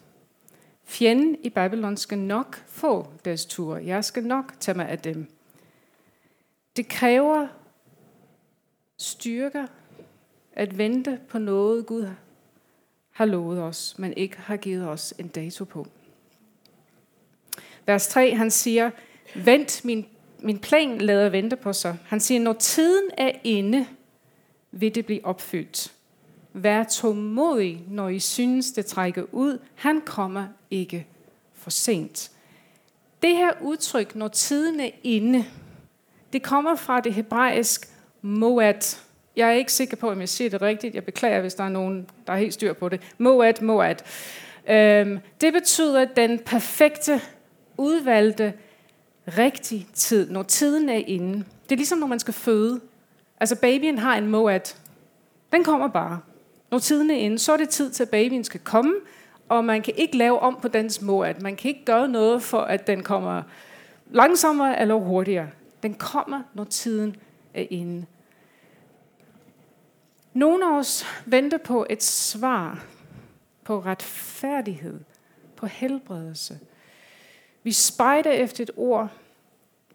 [0.84, 3.76] Fjenden i Babylon skal nok få deres tur.
[3.76, 5.26] Jeg skal nok tage mig af dem.
[6.76, 7.48] Det kræver
[9.00, 9.66] styrker
[10.52, 12.08] at vente på noget, Gud
[13.10, 15.86] har lovet os, men ikke har givet os en dato på.
[17.86, 18.90] Vers 3, han siger,
[19.34, 20.06] vent, min,
[20.38, 21.98] min plan lader vente på sig.
[22.06, 23.86] Han siger, når tiden er inde,
[24.70, 25.92] vil det blive opfyldt.
[26.52, 29.58] Vær tålmodig, når I synes, det trækker ud.
[29.74, 31.06] Han kommer ikke
[31.54, 32.30] for sent.
[33.22, 35.44] Det her udtryk, når tiden er inde,
[36.32, 37.89] det kommer fra det hebraisk
[38.22, 38.96] moad.
[39.36, 40.94] Jeg er ikke sikker på, om jeg siger det rigtigt.
[40.94, 43.00] Jeg beklager, hvis der er nogen, der er helt styr på det.
[43.18, 43.94] Moad, moad.
[44.68, 47.20] Øhm, det betyder den perfekte,
[47.76, 48.52] udvalgte,
[49.38, 51.44] rigtig tid, når tiden er inde.
[51.64, 52.80] Det er ligesom, når man skal føde.
[53.40, 54.74] Altså, babyen har en moad.
[55.52, 56.20] Den kommer bare.
[56.70, 58.94] Når tiden er inde, så er det tid til, at babyen skal komme,
[59.48, 61.34] og man kan ikke lave om på dens moad.
[61.40, 63.42] Man kan ikke gøre noget for, at den kommer
[64.10, 65.48] langsommere eller hurtigere.
[65.82, 67.16] Den kommer, når tiden
[67.54, 68.06] er inde.
[70.34, 72.84] Nogle af os venter på et svar
[73.64, 75.00] på retfærdighed,
[75.56, 76.60] på helbredelse.
[77.62, 79.08] Vi spejder efter et ord,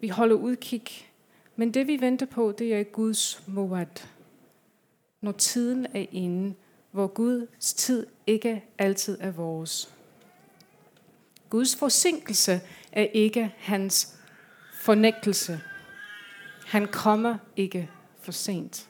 [0.00, 0.82] vi holder udkig,
[1.56, 4.06] men det vi venter på, det er Guds moad.
[5.20, 6.54] Når tiden er inde,
[6.90, 9.94] hvor Guds tid ikke altid er vores.
[11.50, 12.60] Guds forsinkelse
[12.92, 14.18] er ikke hans
[14.80, 15.60] fornægtelse.
[16.66, 18.88] Han kommer ikke for sent.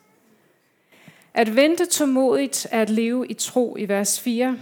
[1.35, 4.59] At vente tålmodigt er at leve i tro i vers 4.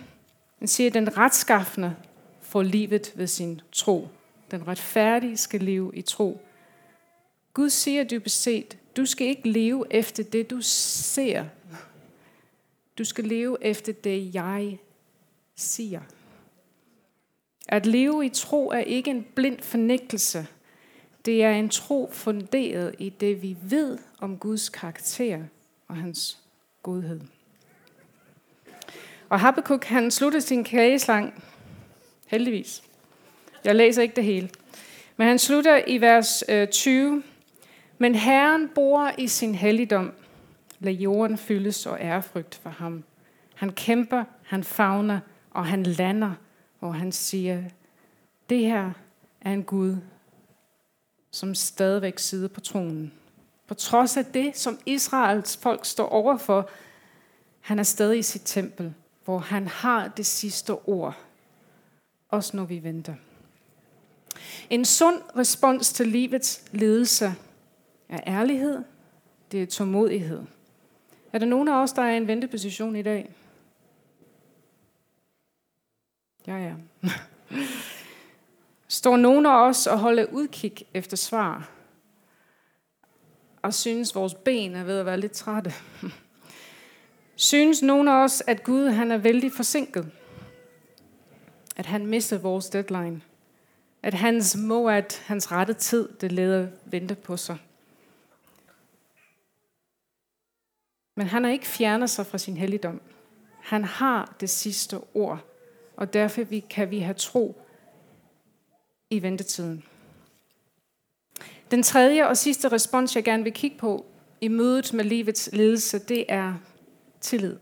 [0.58, 1.96] Han siger, at den retskaffende
[2.40, 4.08] får livet ved sin tro.
[4.50, 6.40] Den retfærdige skal leve i tro.
[7.52, 11.44] Gud siger dybest set, du skal ikke leve efter det, du ser.
[12.98, 14.78] Du skal leve efter det, jeg
[15.56, 16.00] siger.
[17.68, 20.46] At leve i tro er ikke en blind fornægtelse.
[21.24, 25.42] Det er en tro funderet i det, vi ved om Guds karakter
[25.88, 26.38] og hans
[26.82, 27.20] godhed.
[29.28, 31.44] Og Habakkuk, han sluttede sin klageslang
[32.26, 32.82] Heldigvis.
[33.64, 34.50] Jeg læser ikke det hele.
[35.16, 37.22] Men han slutter i vers øh, 20.
[37.98, 40.12] Men Herren bor i sin helligdom.
[40.78, 43.04] Lad jorden fyldes og ærefrygt for ham.
[43.54, 46.32] Han kæmper, han favner og han lander,
[46.78, 47.62] hvor han siger,
[48.50, 48.90] det her
[49.40, 49.96] er en Gud,
[51.34, 53.12] som stadigvæk sidder på tronen.
[53.66, 56.70] På trods af det, som Israels folk står overfor,
[57.60, 58.94] han er stadig i sit tempel,
[59.24, 61.16] hvor han har det sidste ord,
[62.28, 63.14] også når vi venter.
[64.70, 67.34] En sund respons til livets ledelse
[68.08, 68.82] er ærlighed,
[69.52, 70.42] det er tålmodighed.
[71.32, 73.34] Er der nogen af os, der er i en venteposition i dag?
[76.46, 76.74] Ja, ja.
[78.94, 81.70] Står nogen af os og holder udkig efter svar,
[83.62, 85.72] og synes, vores ben er ved at være lidt trætte?
[87.36, 90.12] Synes nogen af os, at Gud han er vældig forsinket?
[91.76, 93.20] At han misser vores deadline?
[94.02, 97.56] At hans moat, hans rette tid, det leder vente på sig?
[101.16, 103.00] Men han har ikke fjernet sig fra sin helligdom.
[103.60, 105.44] Han har det sidste ord,
[105.96, 107.63] og derfor kan vi have tro
[109.10, 109.84] i ventetiden.
[111.70, 114.06] Den tredje og sidste respons, jeg gerne vil kigge på
[114.40, 116.54] i mødet med livets ledelse, det er
[117.20, 117.56] tillid.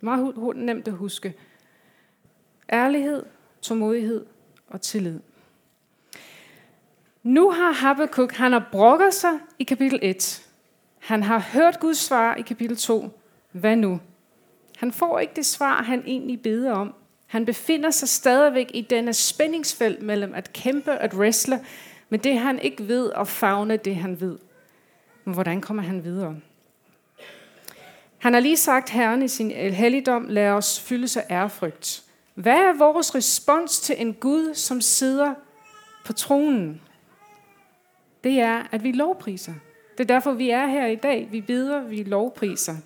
[0.00, 1.34] Meget nemt at huske.
[2.72, 3.22] Ærlighed,
[3.62, 4.26] tålmodighed
[4.68, 5.20] og tillid.
[7.22, 10.46] Nu har Habakkuk, han har brokket sig i kapitel 1.
[10.98, 13.20] Han har hørt Guds svar i kapitel 2.
[13.52, 14.00] Hvad nu?
[14.76, 16.94] Han får ikke det svar, han egentlig beder om.
[17.30, 21.60] Han befinder sig stadigvæk i denne spændingsfelt mellem at kæmpe og at wrestle
[22.10, 24.38] men det, han ikke ved, og fagne det, han ved.
[25.24, 26.36] Men hvordan kommer han videre?
[28.18, 32.02] Han har lige sagt, Herren i sin helligdom, lad os fylde sig ærefrygt.
[32.34, 35.34] Hvad er vores respons til en Gud, som sidder
[36.04, 36.80] på tronen?
[38.24, 39.54] Det er, at vi lovpriser.
[39.98, 41.28] Det er derfor, vi er her i dag.
[41.30, 42.76] Vi beder, vi lovpriser.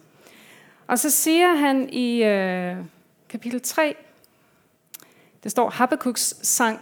[0.87, 2.77] Og så siger han i øh,
[3.29, 3.97] kapitel 3,
[5.45, 6.81] det står Habakkuk's sang.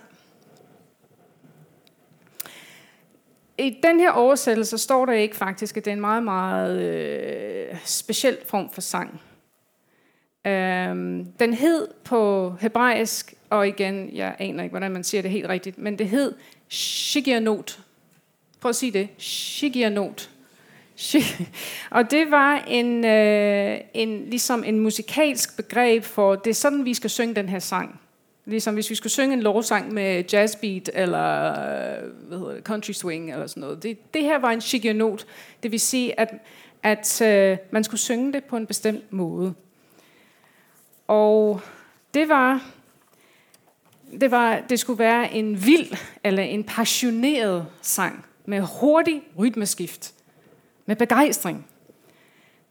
[3.59, 7.77] I den her oversættelse står der ikke faktisk, at det er en meget, meget øh,
[7.85, 9.21] speciel form for sang.
[10.47, 15.49] Øhm, den hed på hebraisk, og igen, jeg aner ikke, hvordan man siger det helt
[15.49, 16.35] rigtigt, men det hed
[16.69, 17.81] Shigianot.
[18.61, 19.09] Prøv at sige det.
[19.19, 20.31] Shigianot.
[21.91, 26.95] Og det var en, øh, en, ligesom en musikalsk begreb for, det er sådan, vi
[26.95, 28.01] skal synge den her sang.
[28.45, 31.53] Ligesom hvis vi skulle synge en lovsang med jazzbeat eller
[32.29, 33.83] hvad hedder det, country swing eller sådan noget.
[33.83, 35.27] Det, det her var en shigianot.
[35.63, 36.29] Det vil sige, at,
[36.83, 39.55] at øh, man skulle synge det på en bestemt måde.
[41.09, 41.61] Og
[42.15, 42.65] det var,
[44.21, 50.15] det var, det skulle være en vild eller en passioneret sang med hurtig rytmeskift,
[50.87, 51.67] med begejstring.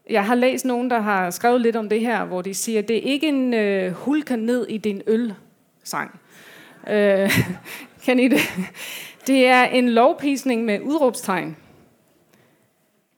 [0.10, 2.88] Jeg har læst nogen, der har skrevet lidt om det her, hvor de siger, at
[2.88, 5.34] det er ikke en øh, hulker ned i din øl
[5.84, 6.20] sang.
[6.89, 7.32] Øh,
[8.06, 8.39] kan I det?
[9.28, 11.58] Det er en lovprisning med udråbstegn.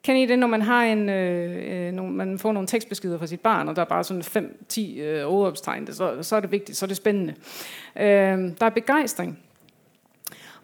[0.04, 3.28] Kan I det, når man har en, øh, øh når man får nogle tekstbeskeder fra
[3.28, 6.78] sit barn, og der er bare sådan 5-10 øh, udråbstegn, så, så er det vigtigt,
[6.78, 7.36] så er det spændende.
[7.96, 8.04] Øh,
[8.60, 9.40] der er begejstring.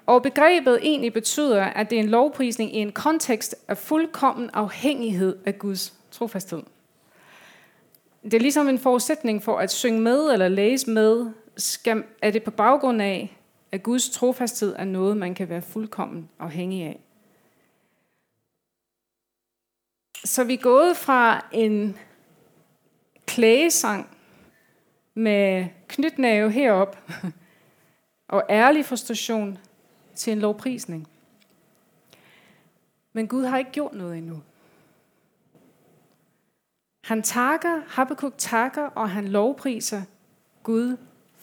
[0.05, 5.37] Og begrebet egentlig betyder, at det er en lovprisning i en kontekst af fuldkommen afhængighed
[5.45, 6.61] af Guds trofasthed.
[8.23, 11.25] Det er ligesom en forudsætning for at synge med eller læse med,
[11.59, 13.37] skal, er det på baggrund af,
[13.71, 16.99] at Guds trofasthed er noget, man kan være fuldkommen afhængig af.
[20.25, 21.97] Så vi er gået fra en
[23.25, 24.17] klagesang
[25.13, 26.97] med knytnave herop
[28.27, 29.57] og ærlig frustration
[30.15, 31.07] til en lovprisning.
[33.13, 34.41] Men Gud har ikke gjort noget endnu.
[37.03, 40.01] Han takker, Habakkuk takker, og han lovpriser
[40.63, 40.97] Gud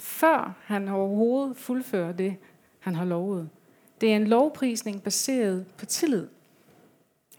[0.07, 2.37] før han overhovedet fuldfører det,
[2.79, 3.49] han har lovet.
[4.01, 6.27] Det er en lovprisning baseret på tillid.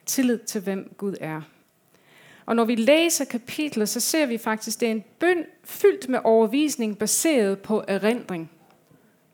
[0.05, 1.41] Tillid til, hvem Gud er.
[2.45, 6.09] Og når vi læser kapitlet, så ser vi faktisk, at det er en bøn fyldt
[6.09, 8.51] med overvisning baseret på erindring,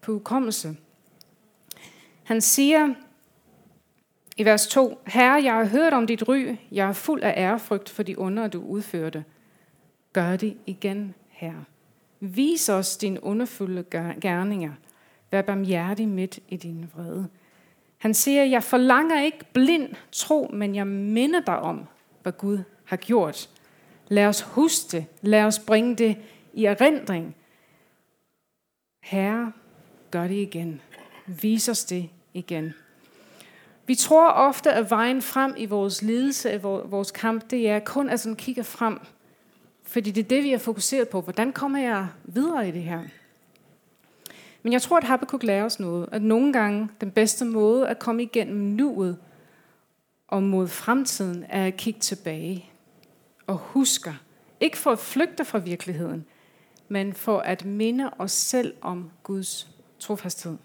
[0.01, 0.77] på ukommelse.
[2.23, 2.93] Han siger
[4.37, 7.89] i vers 2, Herre, jeg har hørt om dit ry, jeg er fuld af ærefrygt
[7.89, 9.23] for de under, du udførte.
[10.13, 11.63] Gør det igen, Herre.
[12.25, 13.83] Vis os dine underfulde
[14.21, 14.71] gerninger.
[15.31, 17.27] Vær barmhjertig midt i din vrede.
[17.97, 21.85] Han siger, jeg forlanger ikke blind tro, men jeg minder dig om,
[22.21, 23.49] hvad Gud har gjort.
[24.07, 25.05] Lad os huske det.
[25.21, 26.17] Lad os bringe det
[26.53, 27.35] i erindring.
[29.01, 29.51] Herre,
[30.11, 30.81] gør det igen.
[31.27, 32.73] Vis os det igen.
[33.85, 38.09] Vi tror ofte, at vejen frem i vores lidelse, i vores kamp, det er kun
[38.09, 38.99] at sådan kigge frem.
[39.83, 41.21] Fordi det er det, vi er fokuseret på.
[41.21, 43.03] Hvordan kommer jeg videre i det her?
[44.63, 46.09] Men jeg tror, at Habakkuk lærer os noget.
[46.11, 49.17] At nogle gange den bedste måde at komme igennem nuet
[50.27, 52.69] og mod fremtiden er at kigge tilbage
[53.47, 54.13] og huske.
[54.59, 56.25] Ikke for at flygte fra virkeligheden,
[56.87, 59.67] men for at minde os selv om Guds
[59.99, 60.57] trofasthed.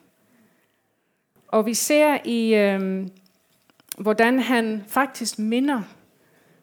[1.48, 3.08] Og vi ser i, øh,
[3.98, 5.82] hvordan han faktisk minder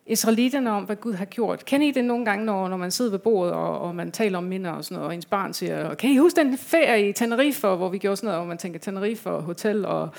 [0.05, 1.65] israelitterne om, hvad Gud har gjort.
[1.65, 4.37] Kan I det nogle gange, når, når man sidder ved bordet, og, og man taler
[4.37, 7.13] om minder og sådan noget, og ens barn siger, kan I huske den ferie i
[7.13, 10.09] Tenerife, hvor vi gjorde sådan noget, hvor man tænker Tenerife og hotel og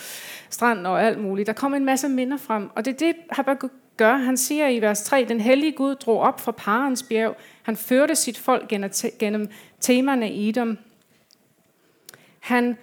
[0.51, 1.47] strand og alt muligt.
[1.47, 4.17] Der kommer en masse minder frem, og det er det, Habakkuk gør.
[4.17, 7.37] Han siger i vers 3, den hellige Gud drog op fra parens bjerg.
[7.63, 8.69] Han førte sit folk
[9.19, 9.49] gennem
[9.81, 10.79] temaerne i dem.
[12.41, 12.77] Han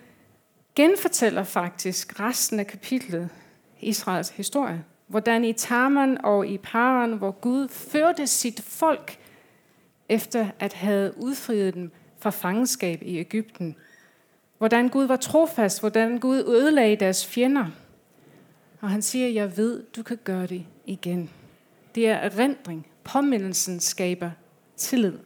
[0.76, 3.30] genfortæller faktisk resten af kapitlet
[3.82, 4.84] Israels historie.
[5.14, 9.18] Hvordan i Tarman og i Paran, hvor Gud førte sit folk
[10.10, 13.76] efter at have udfriet dem fra fangenskab i Ægypten.
[14.58, 17.66] Hvordan Gud var trofast, hvordan Gud ødelagde deres fjender.
[18.82, 21.30] Og han siger, jeg ved, du kan gøre det igen.
[21.96, 22.88] Det er erindring.
[23.04, 24.32] Påmindelsen skaber
[24.78, 25.18] tillid.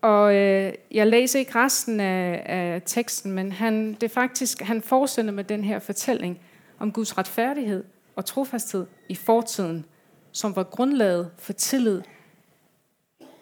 [0.00, 5.32] Og øh, jeg læser ikke resten af, af teksten, men han, det faktisk, han fortsætter
[5.32, 6.40] med den her fortælling
[6.78, 7.84] om Guds retfærdighed
[8.20, 9.84] og trofasthed i fortiden,
[10.32, 12.02] som var grundlaget for tillid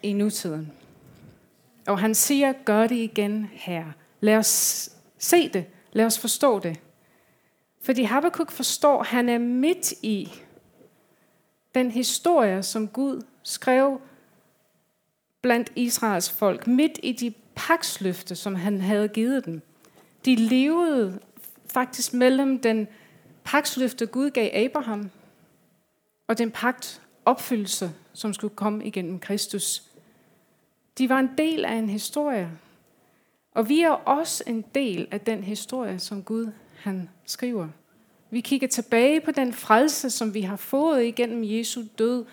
[0.03, 0.71] i nutiden.
[1.87, 3.85] Og han siger, gør det igen her.
[4.19, 5.65] Lad os se det.
[5.91, 6.79] Lad os forstå det.
[7.81, 10.31] Fordi Habakkuk forstår, at han er midt i
[11.75, 14.01] den historie, som Gud skrev
[15.41, 19.61] blandt Israels folk, midt i de paksløfte, som han havde givet dem.
[20.25, 21.19] De levede
[21.73, 22.87] faktisk mellem den
[23.49, 25.09] paksløfte, Gud gav Abraham,
[26.27, 29.83] og den pagt opfyldelse, som skulle komme igennem Kristus.
[30.97, 32.51] De var en del af en historie,
[33.51, 37.67] og vi er også en del af den historie, som Gud han skriver.
[38.29, 42.25] Vi kigger tilbage på den frelse, som vi har fået igennem Jesu død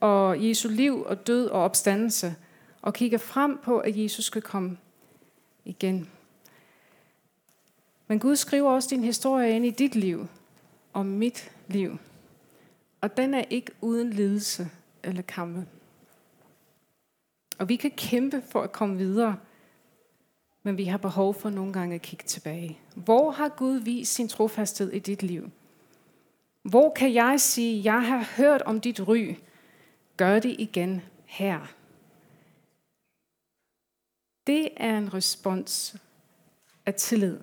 [0.00, 2.34] og Jesu liv og død og opstandelse,
[2.82, 4.78] og kigger frem på, at Jesus skal komme
[5.64, 6.10] igen.
[8.08, 10.28] Men Gud skriver også din historie ind i dit liv
[10.92, 11.98] om mit liv.
[13.00, 14.70] Og den er ikke uden lidelse
[15.02, 15.66] eller kampe.
[17.58, 19.36] Og vi kan kæmpe for at komme videre,
[20.62, 22.78] men vi har behov for nogle gange at kigge tilbage.
[22.94, 25.50] Hvor har Gud vist sin trofasthed i dit liv?
[26.62, 29.34] Hvor kan jeg sige, jeg har hørt om dit ry,
[30.16, 31.66] gør det igen her?
[34.46, 35.96] Det er en respons
[36.86, 37.38] af tillid,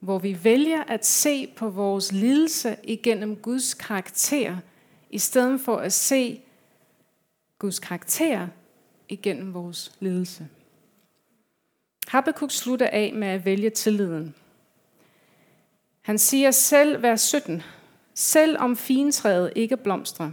[0.00, 4.56] hvor vi vælger at se på vores lidelse igennem Guds karakter,
[5.10, 6.40] i stedet for at se
[7.58, 8.48] Guds karakter
[9.08, 10.48] igennem vores lidelse.
[12.08, 14.34] Habakkuk slutter af med at vælge tilliden.
[16.02, 17.62] Han siger selv, vers 17,
[18.14, 20.30] selv om fintræet ikke blomstrer,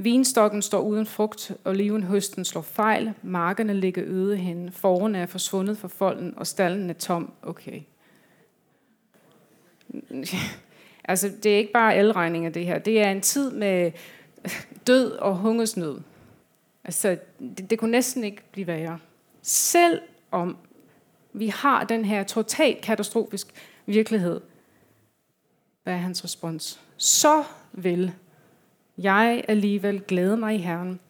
[0.00, 5.78] Vinstokken står uden frugt, og olivenhøsten slår fejl, markerne ligger øde hen, forerne er forsvundet
[5.78, 7.32] fra folden, og stallen er tom.
[7.42, 7.80] Okay.
[11.04, 12.78] altså, det er ikke bare elregninger, det her.
[12.78, 13.92] Det er en tid med
[14.86, 16.00] død og hungersnød.
[16.84, 18.98] Altså, det, det kunne næsten ikke blive værre.
[19.42, 20.56] Selv om
[21.32, 23.46] vi har den her totalt katastrofisk
[23.86, 24.40] virkelighed,
[25.82, 26.80] hvad er hans respons?
[26.96, 28.12] Så vil
[28.98, 31.00] jeg alligevel glæde mig i Herren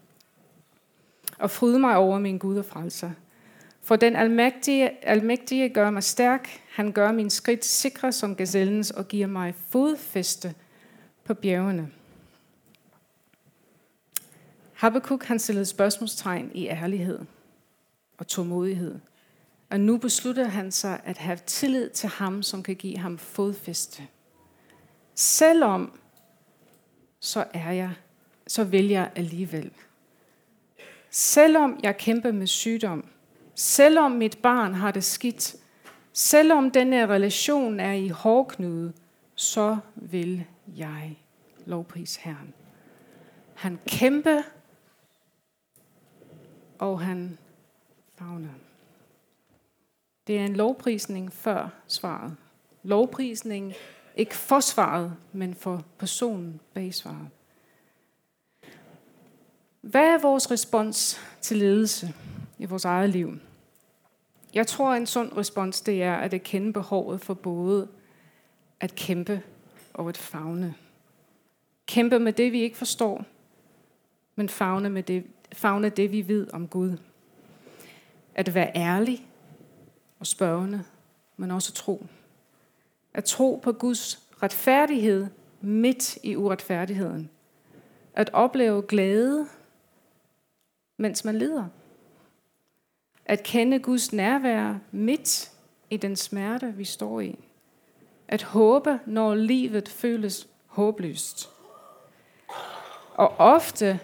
[1.38, 3.10] og fryde mig over min Gud og frelser.
[3.88, 6.48] For den almægtige, almægtige gør mig stærk.
[6.70, 10.54] Han gør min skridt sikre som gazellens og giver mig fodfæste
[11.24, 11.90] på bjergene.
[14.72, 17.18] Habakkuk han stillede spørgsmålstegn i ærlighed
[18.18, 18.98] og tålmodighed.
[19.70, 24.02] Og nu beslutter han sig at have tillid til ham, som kan give ham fodfæste.
[25.14, 25.98] Selvom
[27.20, 27.90] så er jeg,
[28.46, 29.70] så vil jeg alligevel.
[31.10, 33.04] Selvom jeg kæmper med sygdom,
[33.58, 35.56] selvom mit barn har det skidt,
[36.12, 38.92] selvom denne relation er i hårdknude,
[39.34, 40.44] så vil
[40.76, 41.18] jeg
[41.66, 42.54] lovpris Herren.
[43.54, 44.42] Han kæmper,
[46.78, 47.38] og han
[48.18, 48.54] fagner.
[50.26, 52.36] Det er en lovprisning før svaret.
[52.82, 53.72] Lovprisning
[54.16, 57.28] ikke for svaret, men for personen bag svaret.
[59.80, 62.14] Hvad er vores respons til ledelse
[62.58, 63.38] i vores eget liv?
[64.54, 67.88] Jeg tror, en sund respons, det er at erkende behovet for både
[68.80, 69.42] at kæmpe
[69.94, 70.74] og at fagne.
[71.86, 73.24] Kæmpe med det, vi ikke forstår,
[74.36, 76.96] men fagne, med det, fagne det, vi ved om Gud.
[78.34, 79.26] At være ærlig
[80.18, 80.84] og spørgende,
[81.36, 82.06] men også tro.
[83.14, 85.26] At tro på Guds retfærdighed
[85.60, 87.30] midt i uretfærdigheden.
[88.14, 89.46] At opleve glæde,
[90.96, 91.68] mens man lider.
[93.28, 95.50] At kende Guds nærvær midt
[95.90, 97.38] i den smerte, vi står i.
[98.28, 101.48] At håbe, når livet føles håbløst.
[103.14, 104.00] Og ofte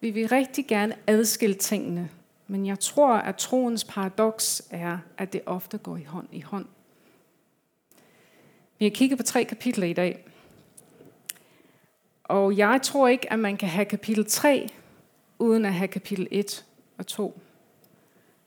[0.00, 2.10] vil vi rigtig gerne adskille tingene,
[2.46, 6.66] men jeg tror, at troens paradoks er, at det ofte går i hånd i hånd.
[8.78, 10.24] Vi har kigget på tre kapitler i dag.
[12.24, 14.68] Og jeg tror ikke, at man kan have kapitel 3,
[15.38, 16.64] uden at have kapitel 1
[16.98, 17.40] og 2.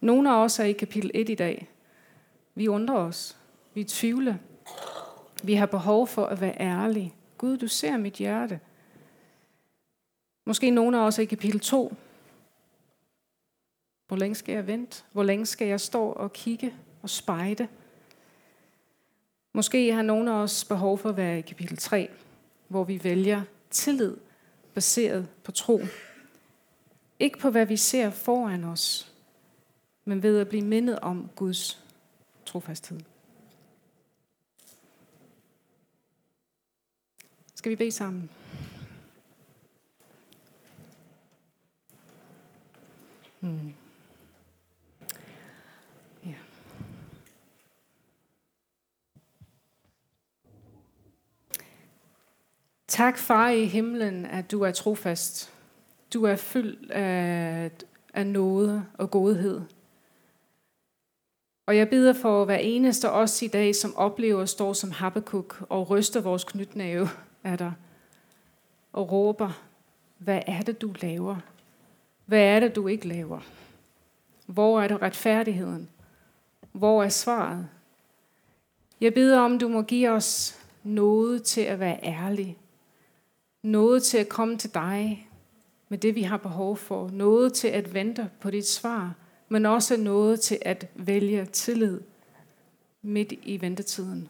[0.01, 1.69] Nogle af os er i kapitel 1 i dag.
[2.55, 3.37] Vi undrer os.
[3.73, 4.35] Vi tvivler.
[5.43, 7.13] Vi har behov for at være ærlige.
[7.37, 8.59] Gud, du ser mit hjerte.
[10.45, 11.93] Måske nogle af os er i kapitel 2.
[14.07, 15.03] Hvor længe skal jeg vente?
[15.11, 17.67] Hvor længe skal jeg stå og kigge og spejde?
[19.53, 22.09] Måske har nogle af os behov for at være i kapitel 3,
[22.67, 24.17] hvor vi vælger tillid
[24.73, 25.81] baseret på tro.
[27.19, 29.13] Ikke på, hvad vi ser foran os,
[30.07, 31.83] men ved at blive mindet om Guds
[32.45, 32.99] trofasthed.
[37.55, 38.29] Skal vi bede sammen?
[43.39, 43.73] Hmm.
[46.25, 46.33] Ja.
[52.87, 55.53] Tak, far i himlen, at du er trofast.
[56.13, 57.71] Du er fyldt af,
[58.13, 59.76] af nåde og godhed.
[61.67, 65.63] Og jeg beder for hver eneste os i dag, som oplever at stå som Habakkuk
[65.69, 67.09] og ryster vores knytnæve
[67.43, 67.73] af dig
[68.93, 69.61] og råber,
[70.17, 71.35] hvad er det, du laver?
[72.25, 73.39] Hvad er det, du ikke laver?
[74.45, 75.89] Hvor er det retfærdigheden?
[76.71, 77.67] Hvor er svaret?
[79.01, 82.57] Jeg beder om, du må give os noget til at være ærlig.
[83.61, 85.29] Noget til at komme til dig
[85.89, 87.09] med det, vi har behov for.
[87.09, 89.13] Noget til at vente på dit svar.
[89.49, 91.99] Men også noget til at vælge tillid
[93.01, 94.29] midt i ventetiden.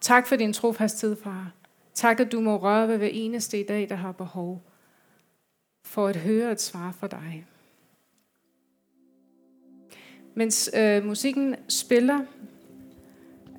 [0.00, 1.52] Tak for din trofasthed, far.
[1.94, 4.62] Tak, at du må røre ved hver eneste i dag, der har behov
[5.84, 7.46] for at høre et svar fra dig.
[10.34, 12.20] Mens øh, musikken spiller,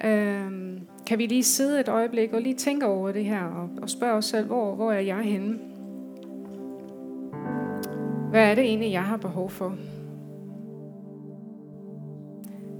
[0.03, 3.89] øh, kan vi lige sidde et øjeblik og lige tænke over det her og, og
[3.89, 5.76] spørge os selv, hvor, hvor er jeg henne?
[8.29, 9.75] Hvad er det egentlig, jeg har behov for?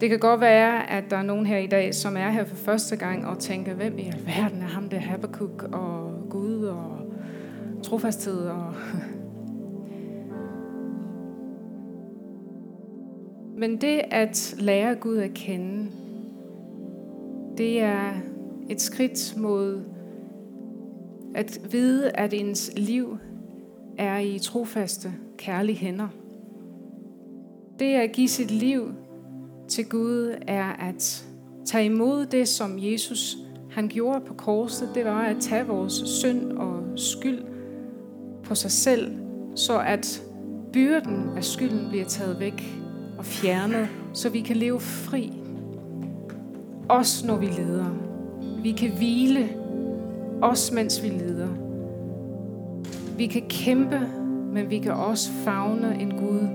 [0.02, 2.56] Det kan godt være, at der er nogen her i dag, som er her for
[2.56, 7.14] første gang og tænker, hvem i alverden er ham der Habakkuk og Gud og
[7.84, 8.74] trofasthed og
[13.58, 15.92] Men det at lære Gud at kende,
[17.58, 18.14] det er
[18.70, 19.84] et skridt mod
[21.36, 23.18] at vide, at ens liv
[23.98, 26.08] er i trofaste, kærlige hænder.
[27.80, 28.92] Det at give sit liv
[29.68, 31.26] til Gud er at
[31.66, 33.38] tage imod det, som Jesus
[33.72, 34.90] han gjorde på korset.
[34.96, 37.40] Det var at tage vores synd og skyld
[38.44, 39.12] på sig selv,
[39.56, 40.24] så at
[40.74, 42.64] byrden af skylden bliver taget væk
[43.18, 45.34] og fjernet, så vi kan leve fri.
[46.90, 47.96] Også når vi leder.
[48.64, 49.50] Vi kan hvile,
[50.42, 51.50] også mens vi leder.
[53.18, 54.00] Vi kan kæmpe,
[54.54, 56.48] men vi kan også fagne en Gud,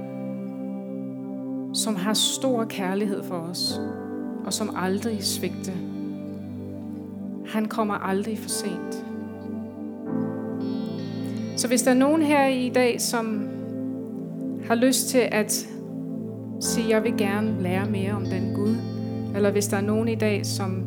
[1.74, 3.80] som har stor kærlighed for os,
[4.44, 5.72] og som aldrig svigter.
[7.46, 9.04] Han kommer aldrig for sent.
[11.56, 13.48] Så hvis der er nogen her i dag, som
[14.66, 15.68] har lyst til at
[16.60, 18.76] sige, jeg vil gerne lære mere om den Gud.
[19.36, 20.84] Eller hvis der er nogen i dag, som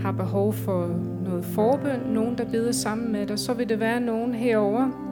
[0.00, 0.90] har behov for
[1.24, 5.11] noget forbøn, nogen der beder sammen med dig, så vil det være nogen herover,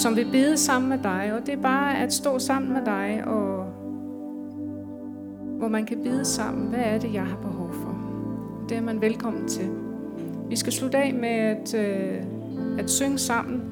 [0.00, 1.32] som vil bede sammen med dig.
[1.32, 3.64] Og det er bare at stå sammen med dig, og
[5.58, 6.68] hvor man kan bede sammen.
[6.68, 7.98] Hvad er det, jeg har behov for?
[8.68, 9.70] Det er man velkommen til.
[10.48, 12.22] Vi skal slutte af med at, øh,
[12.78, 13.69] at synge sammen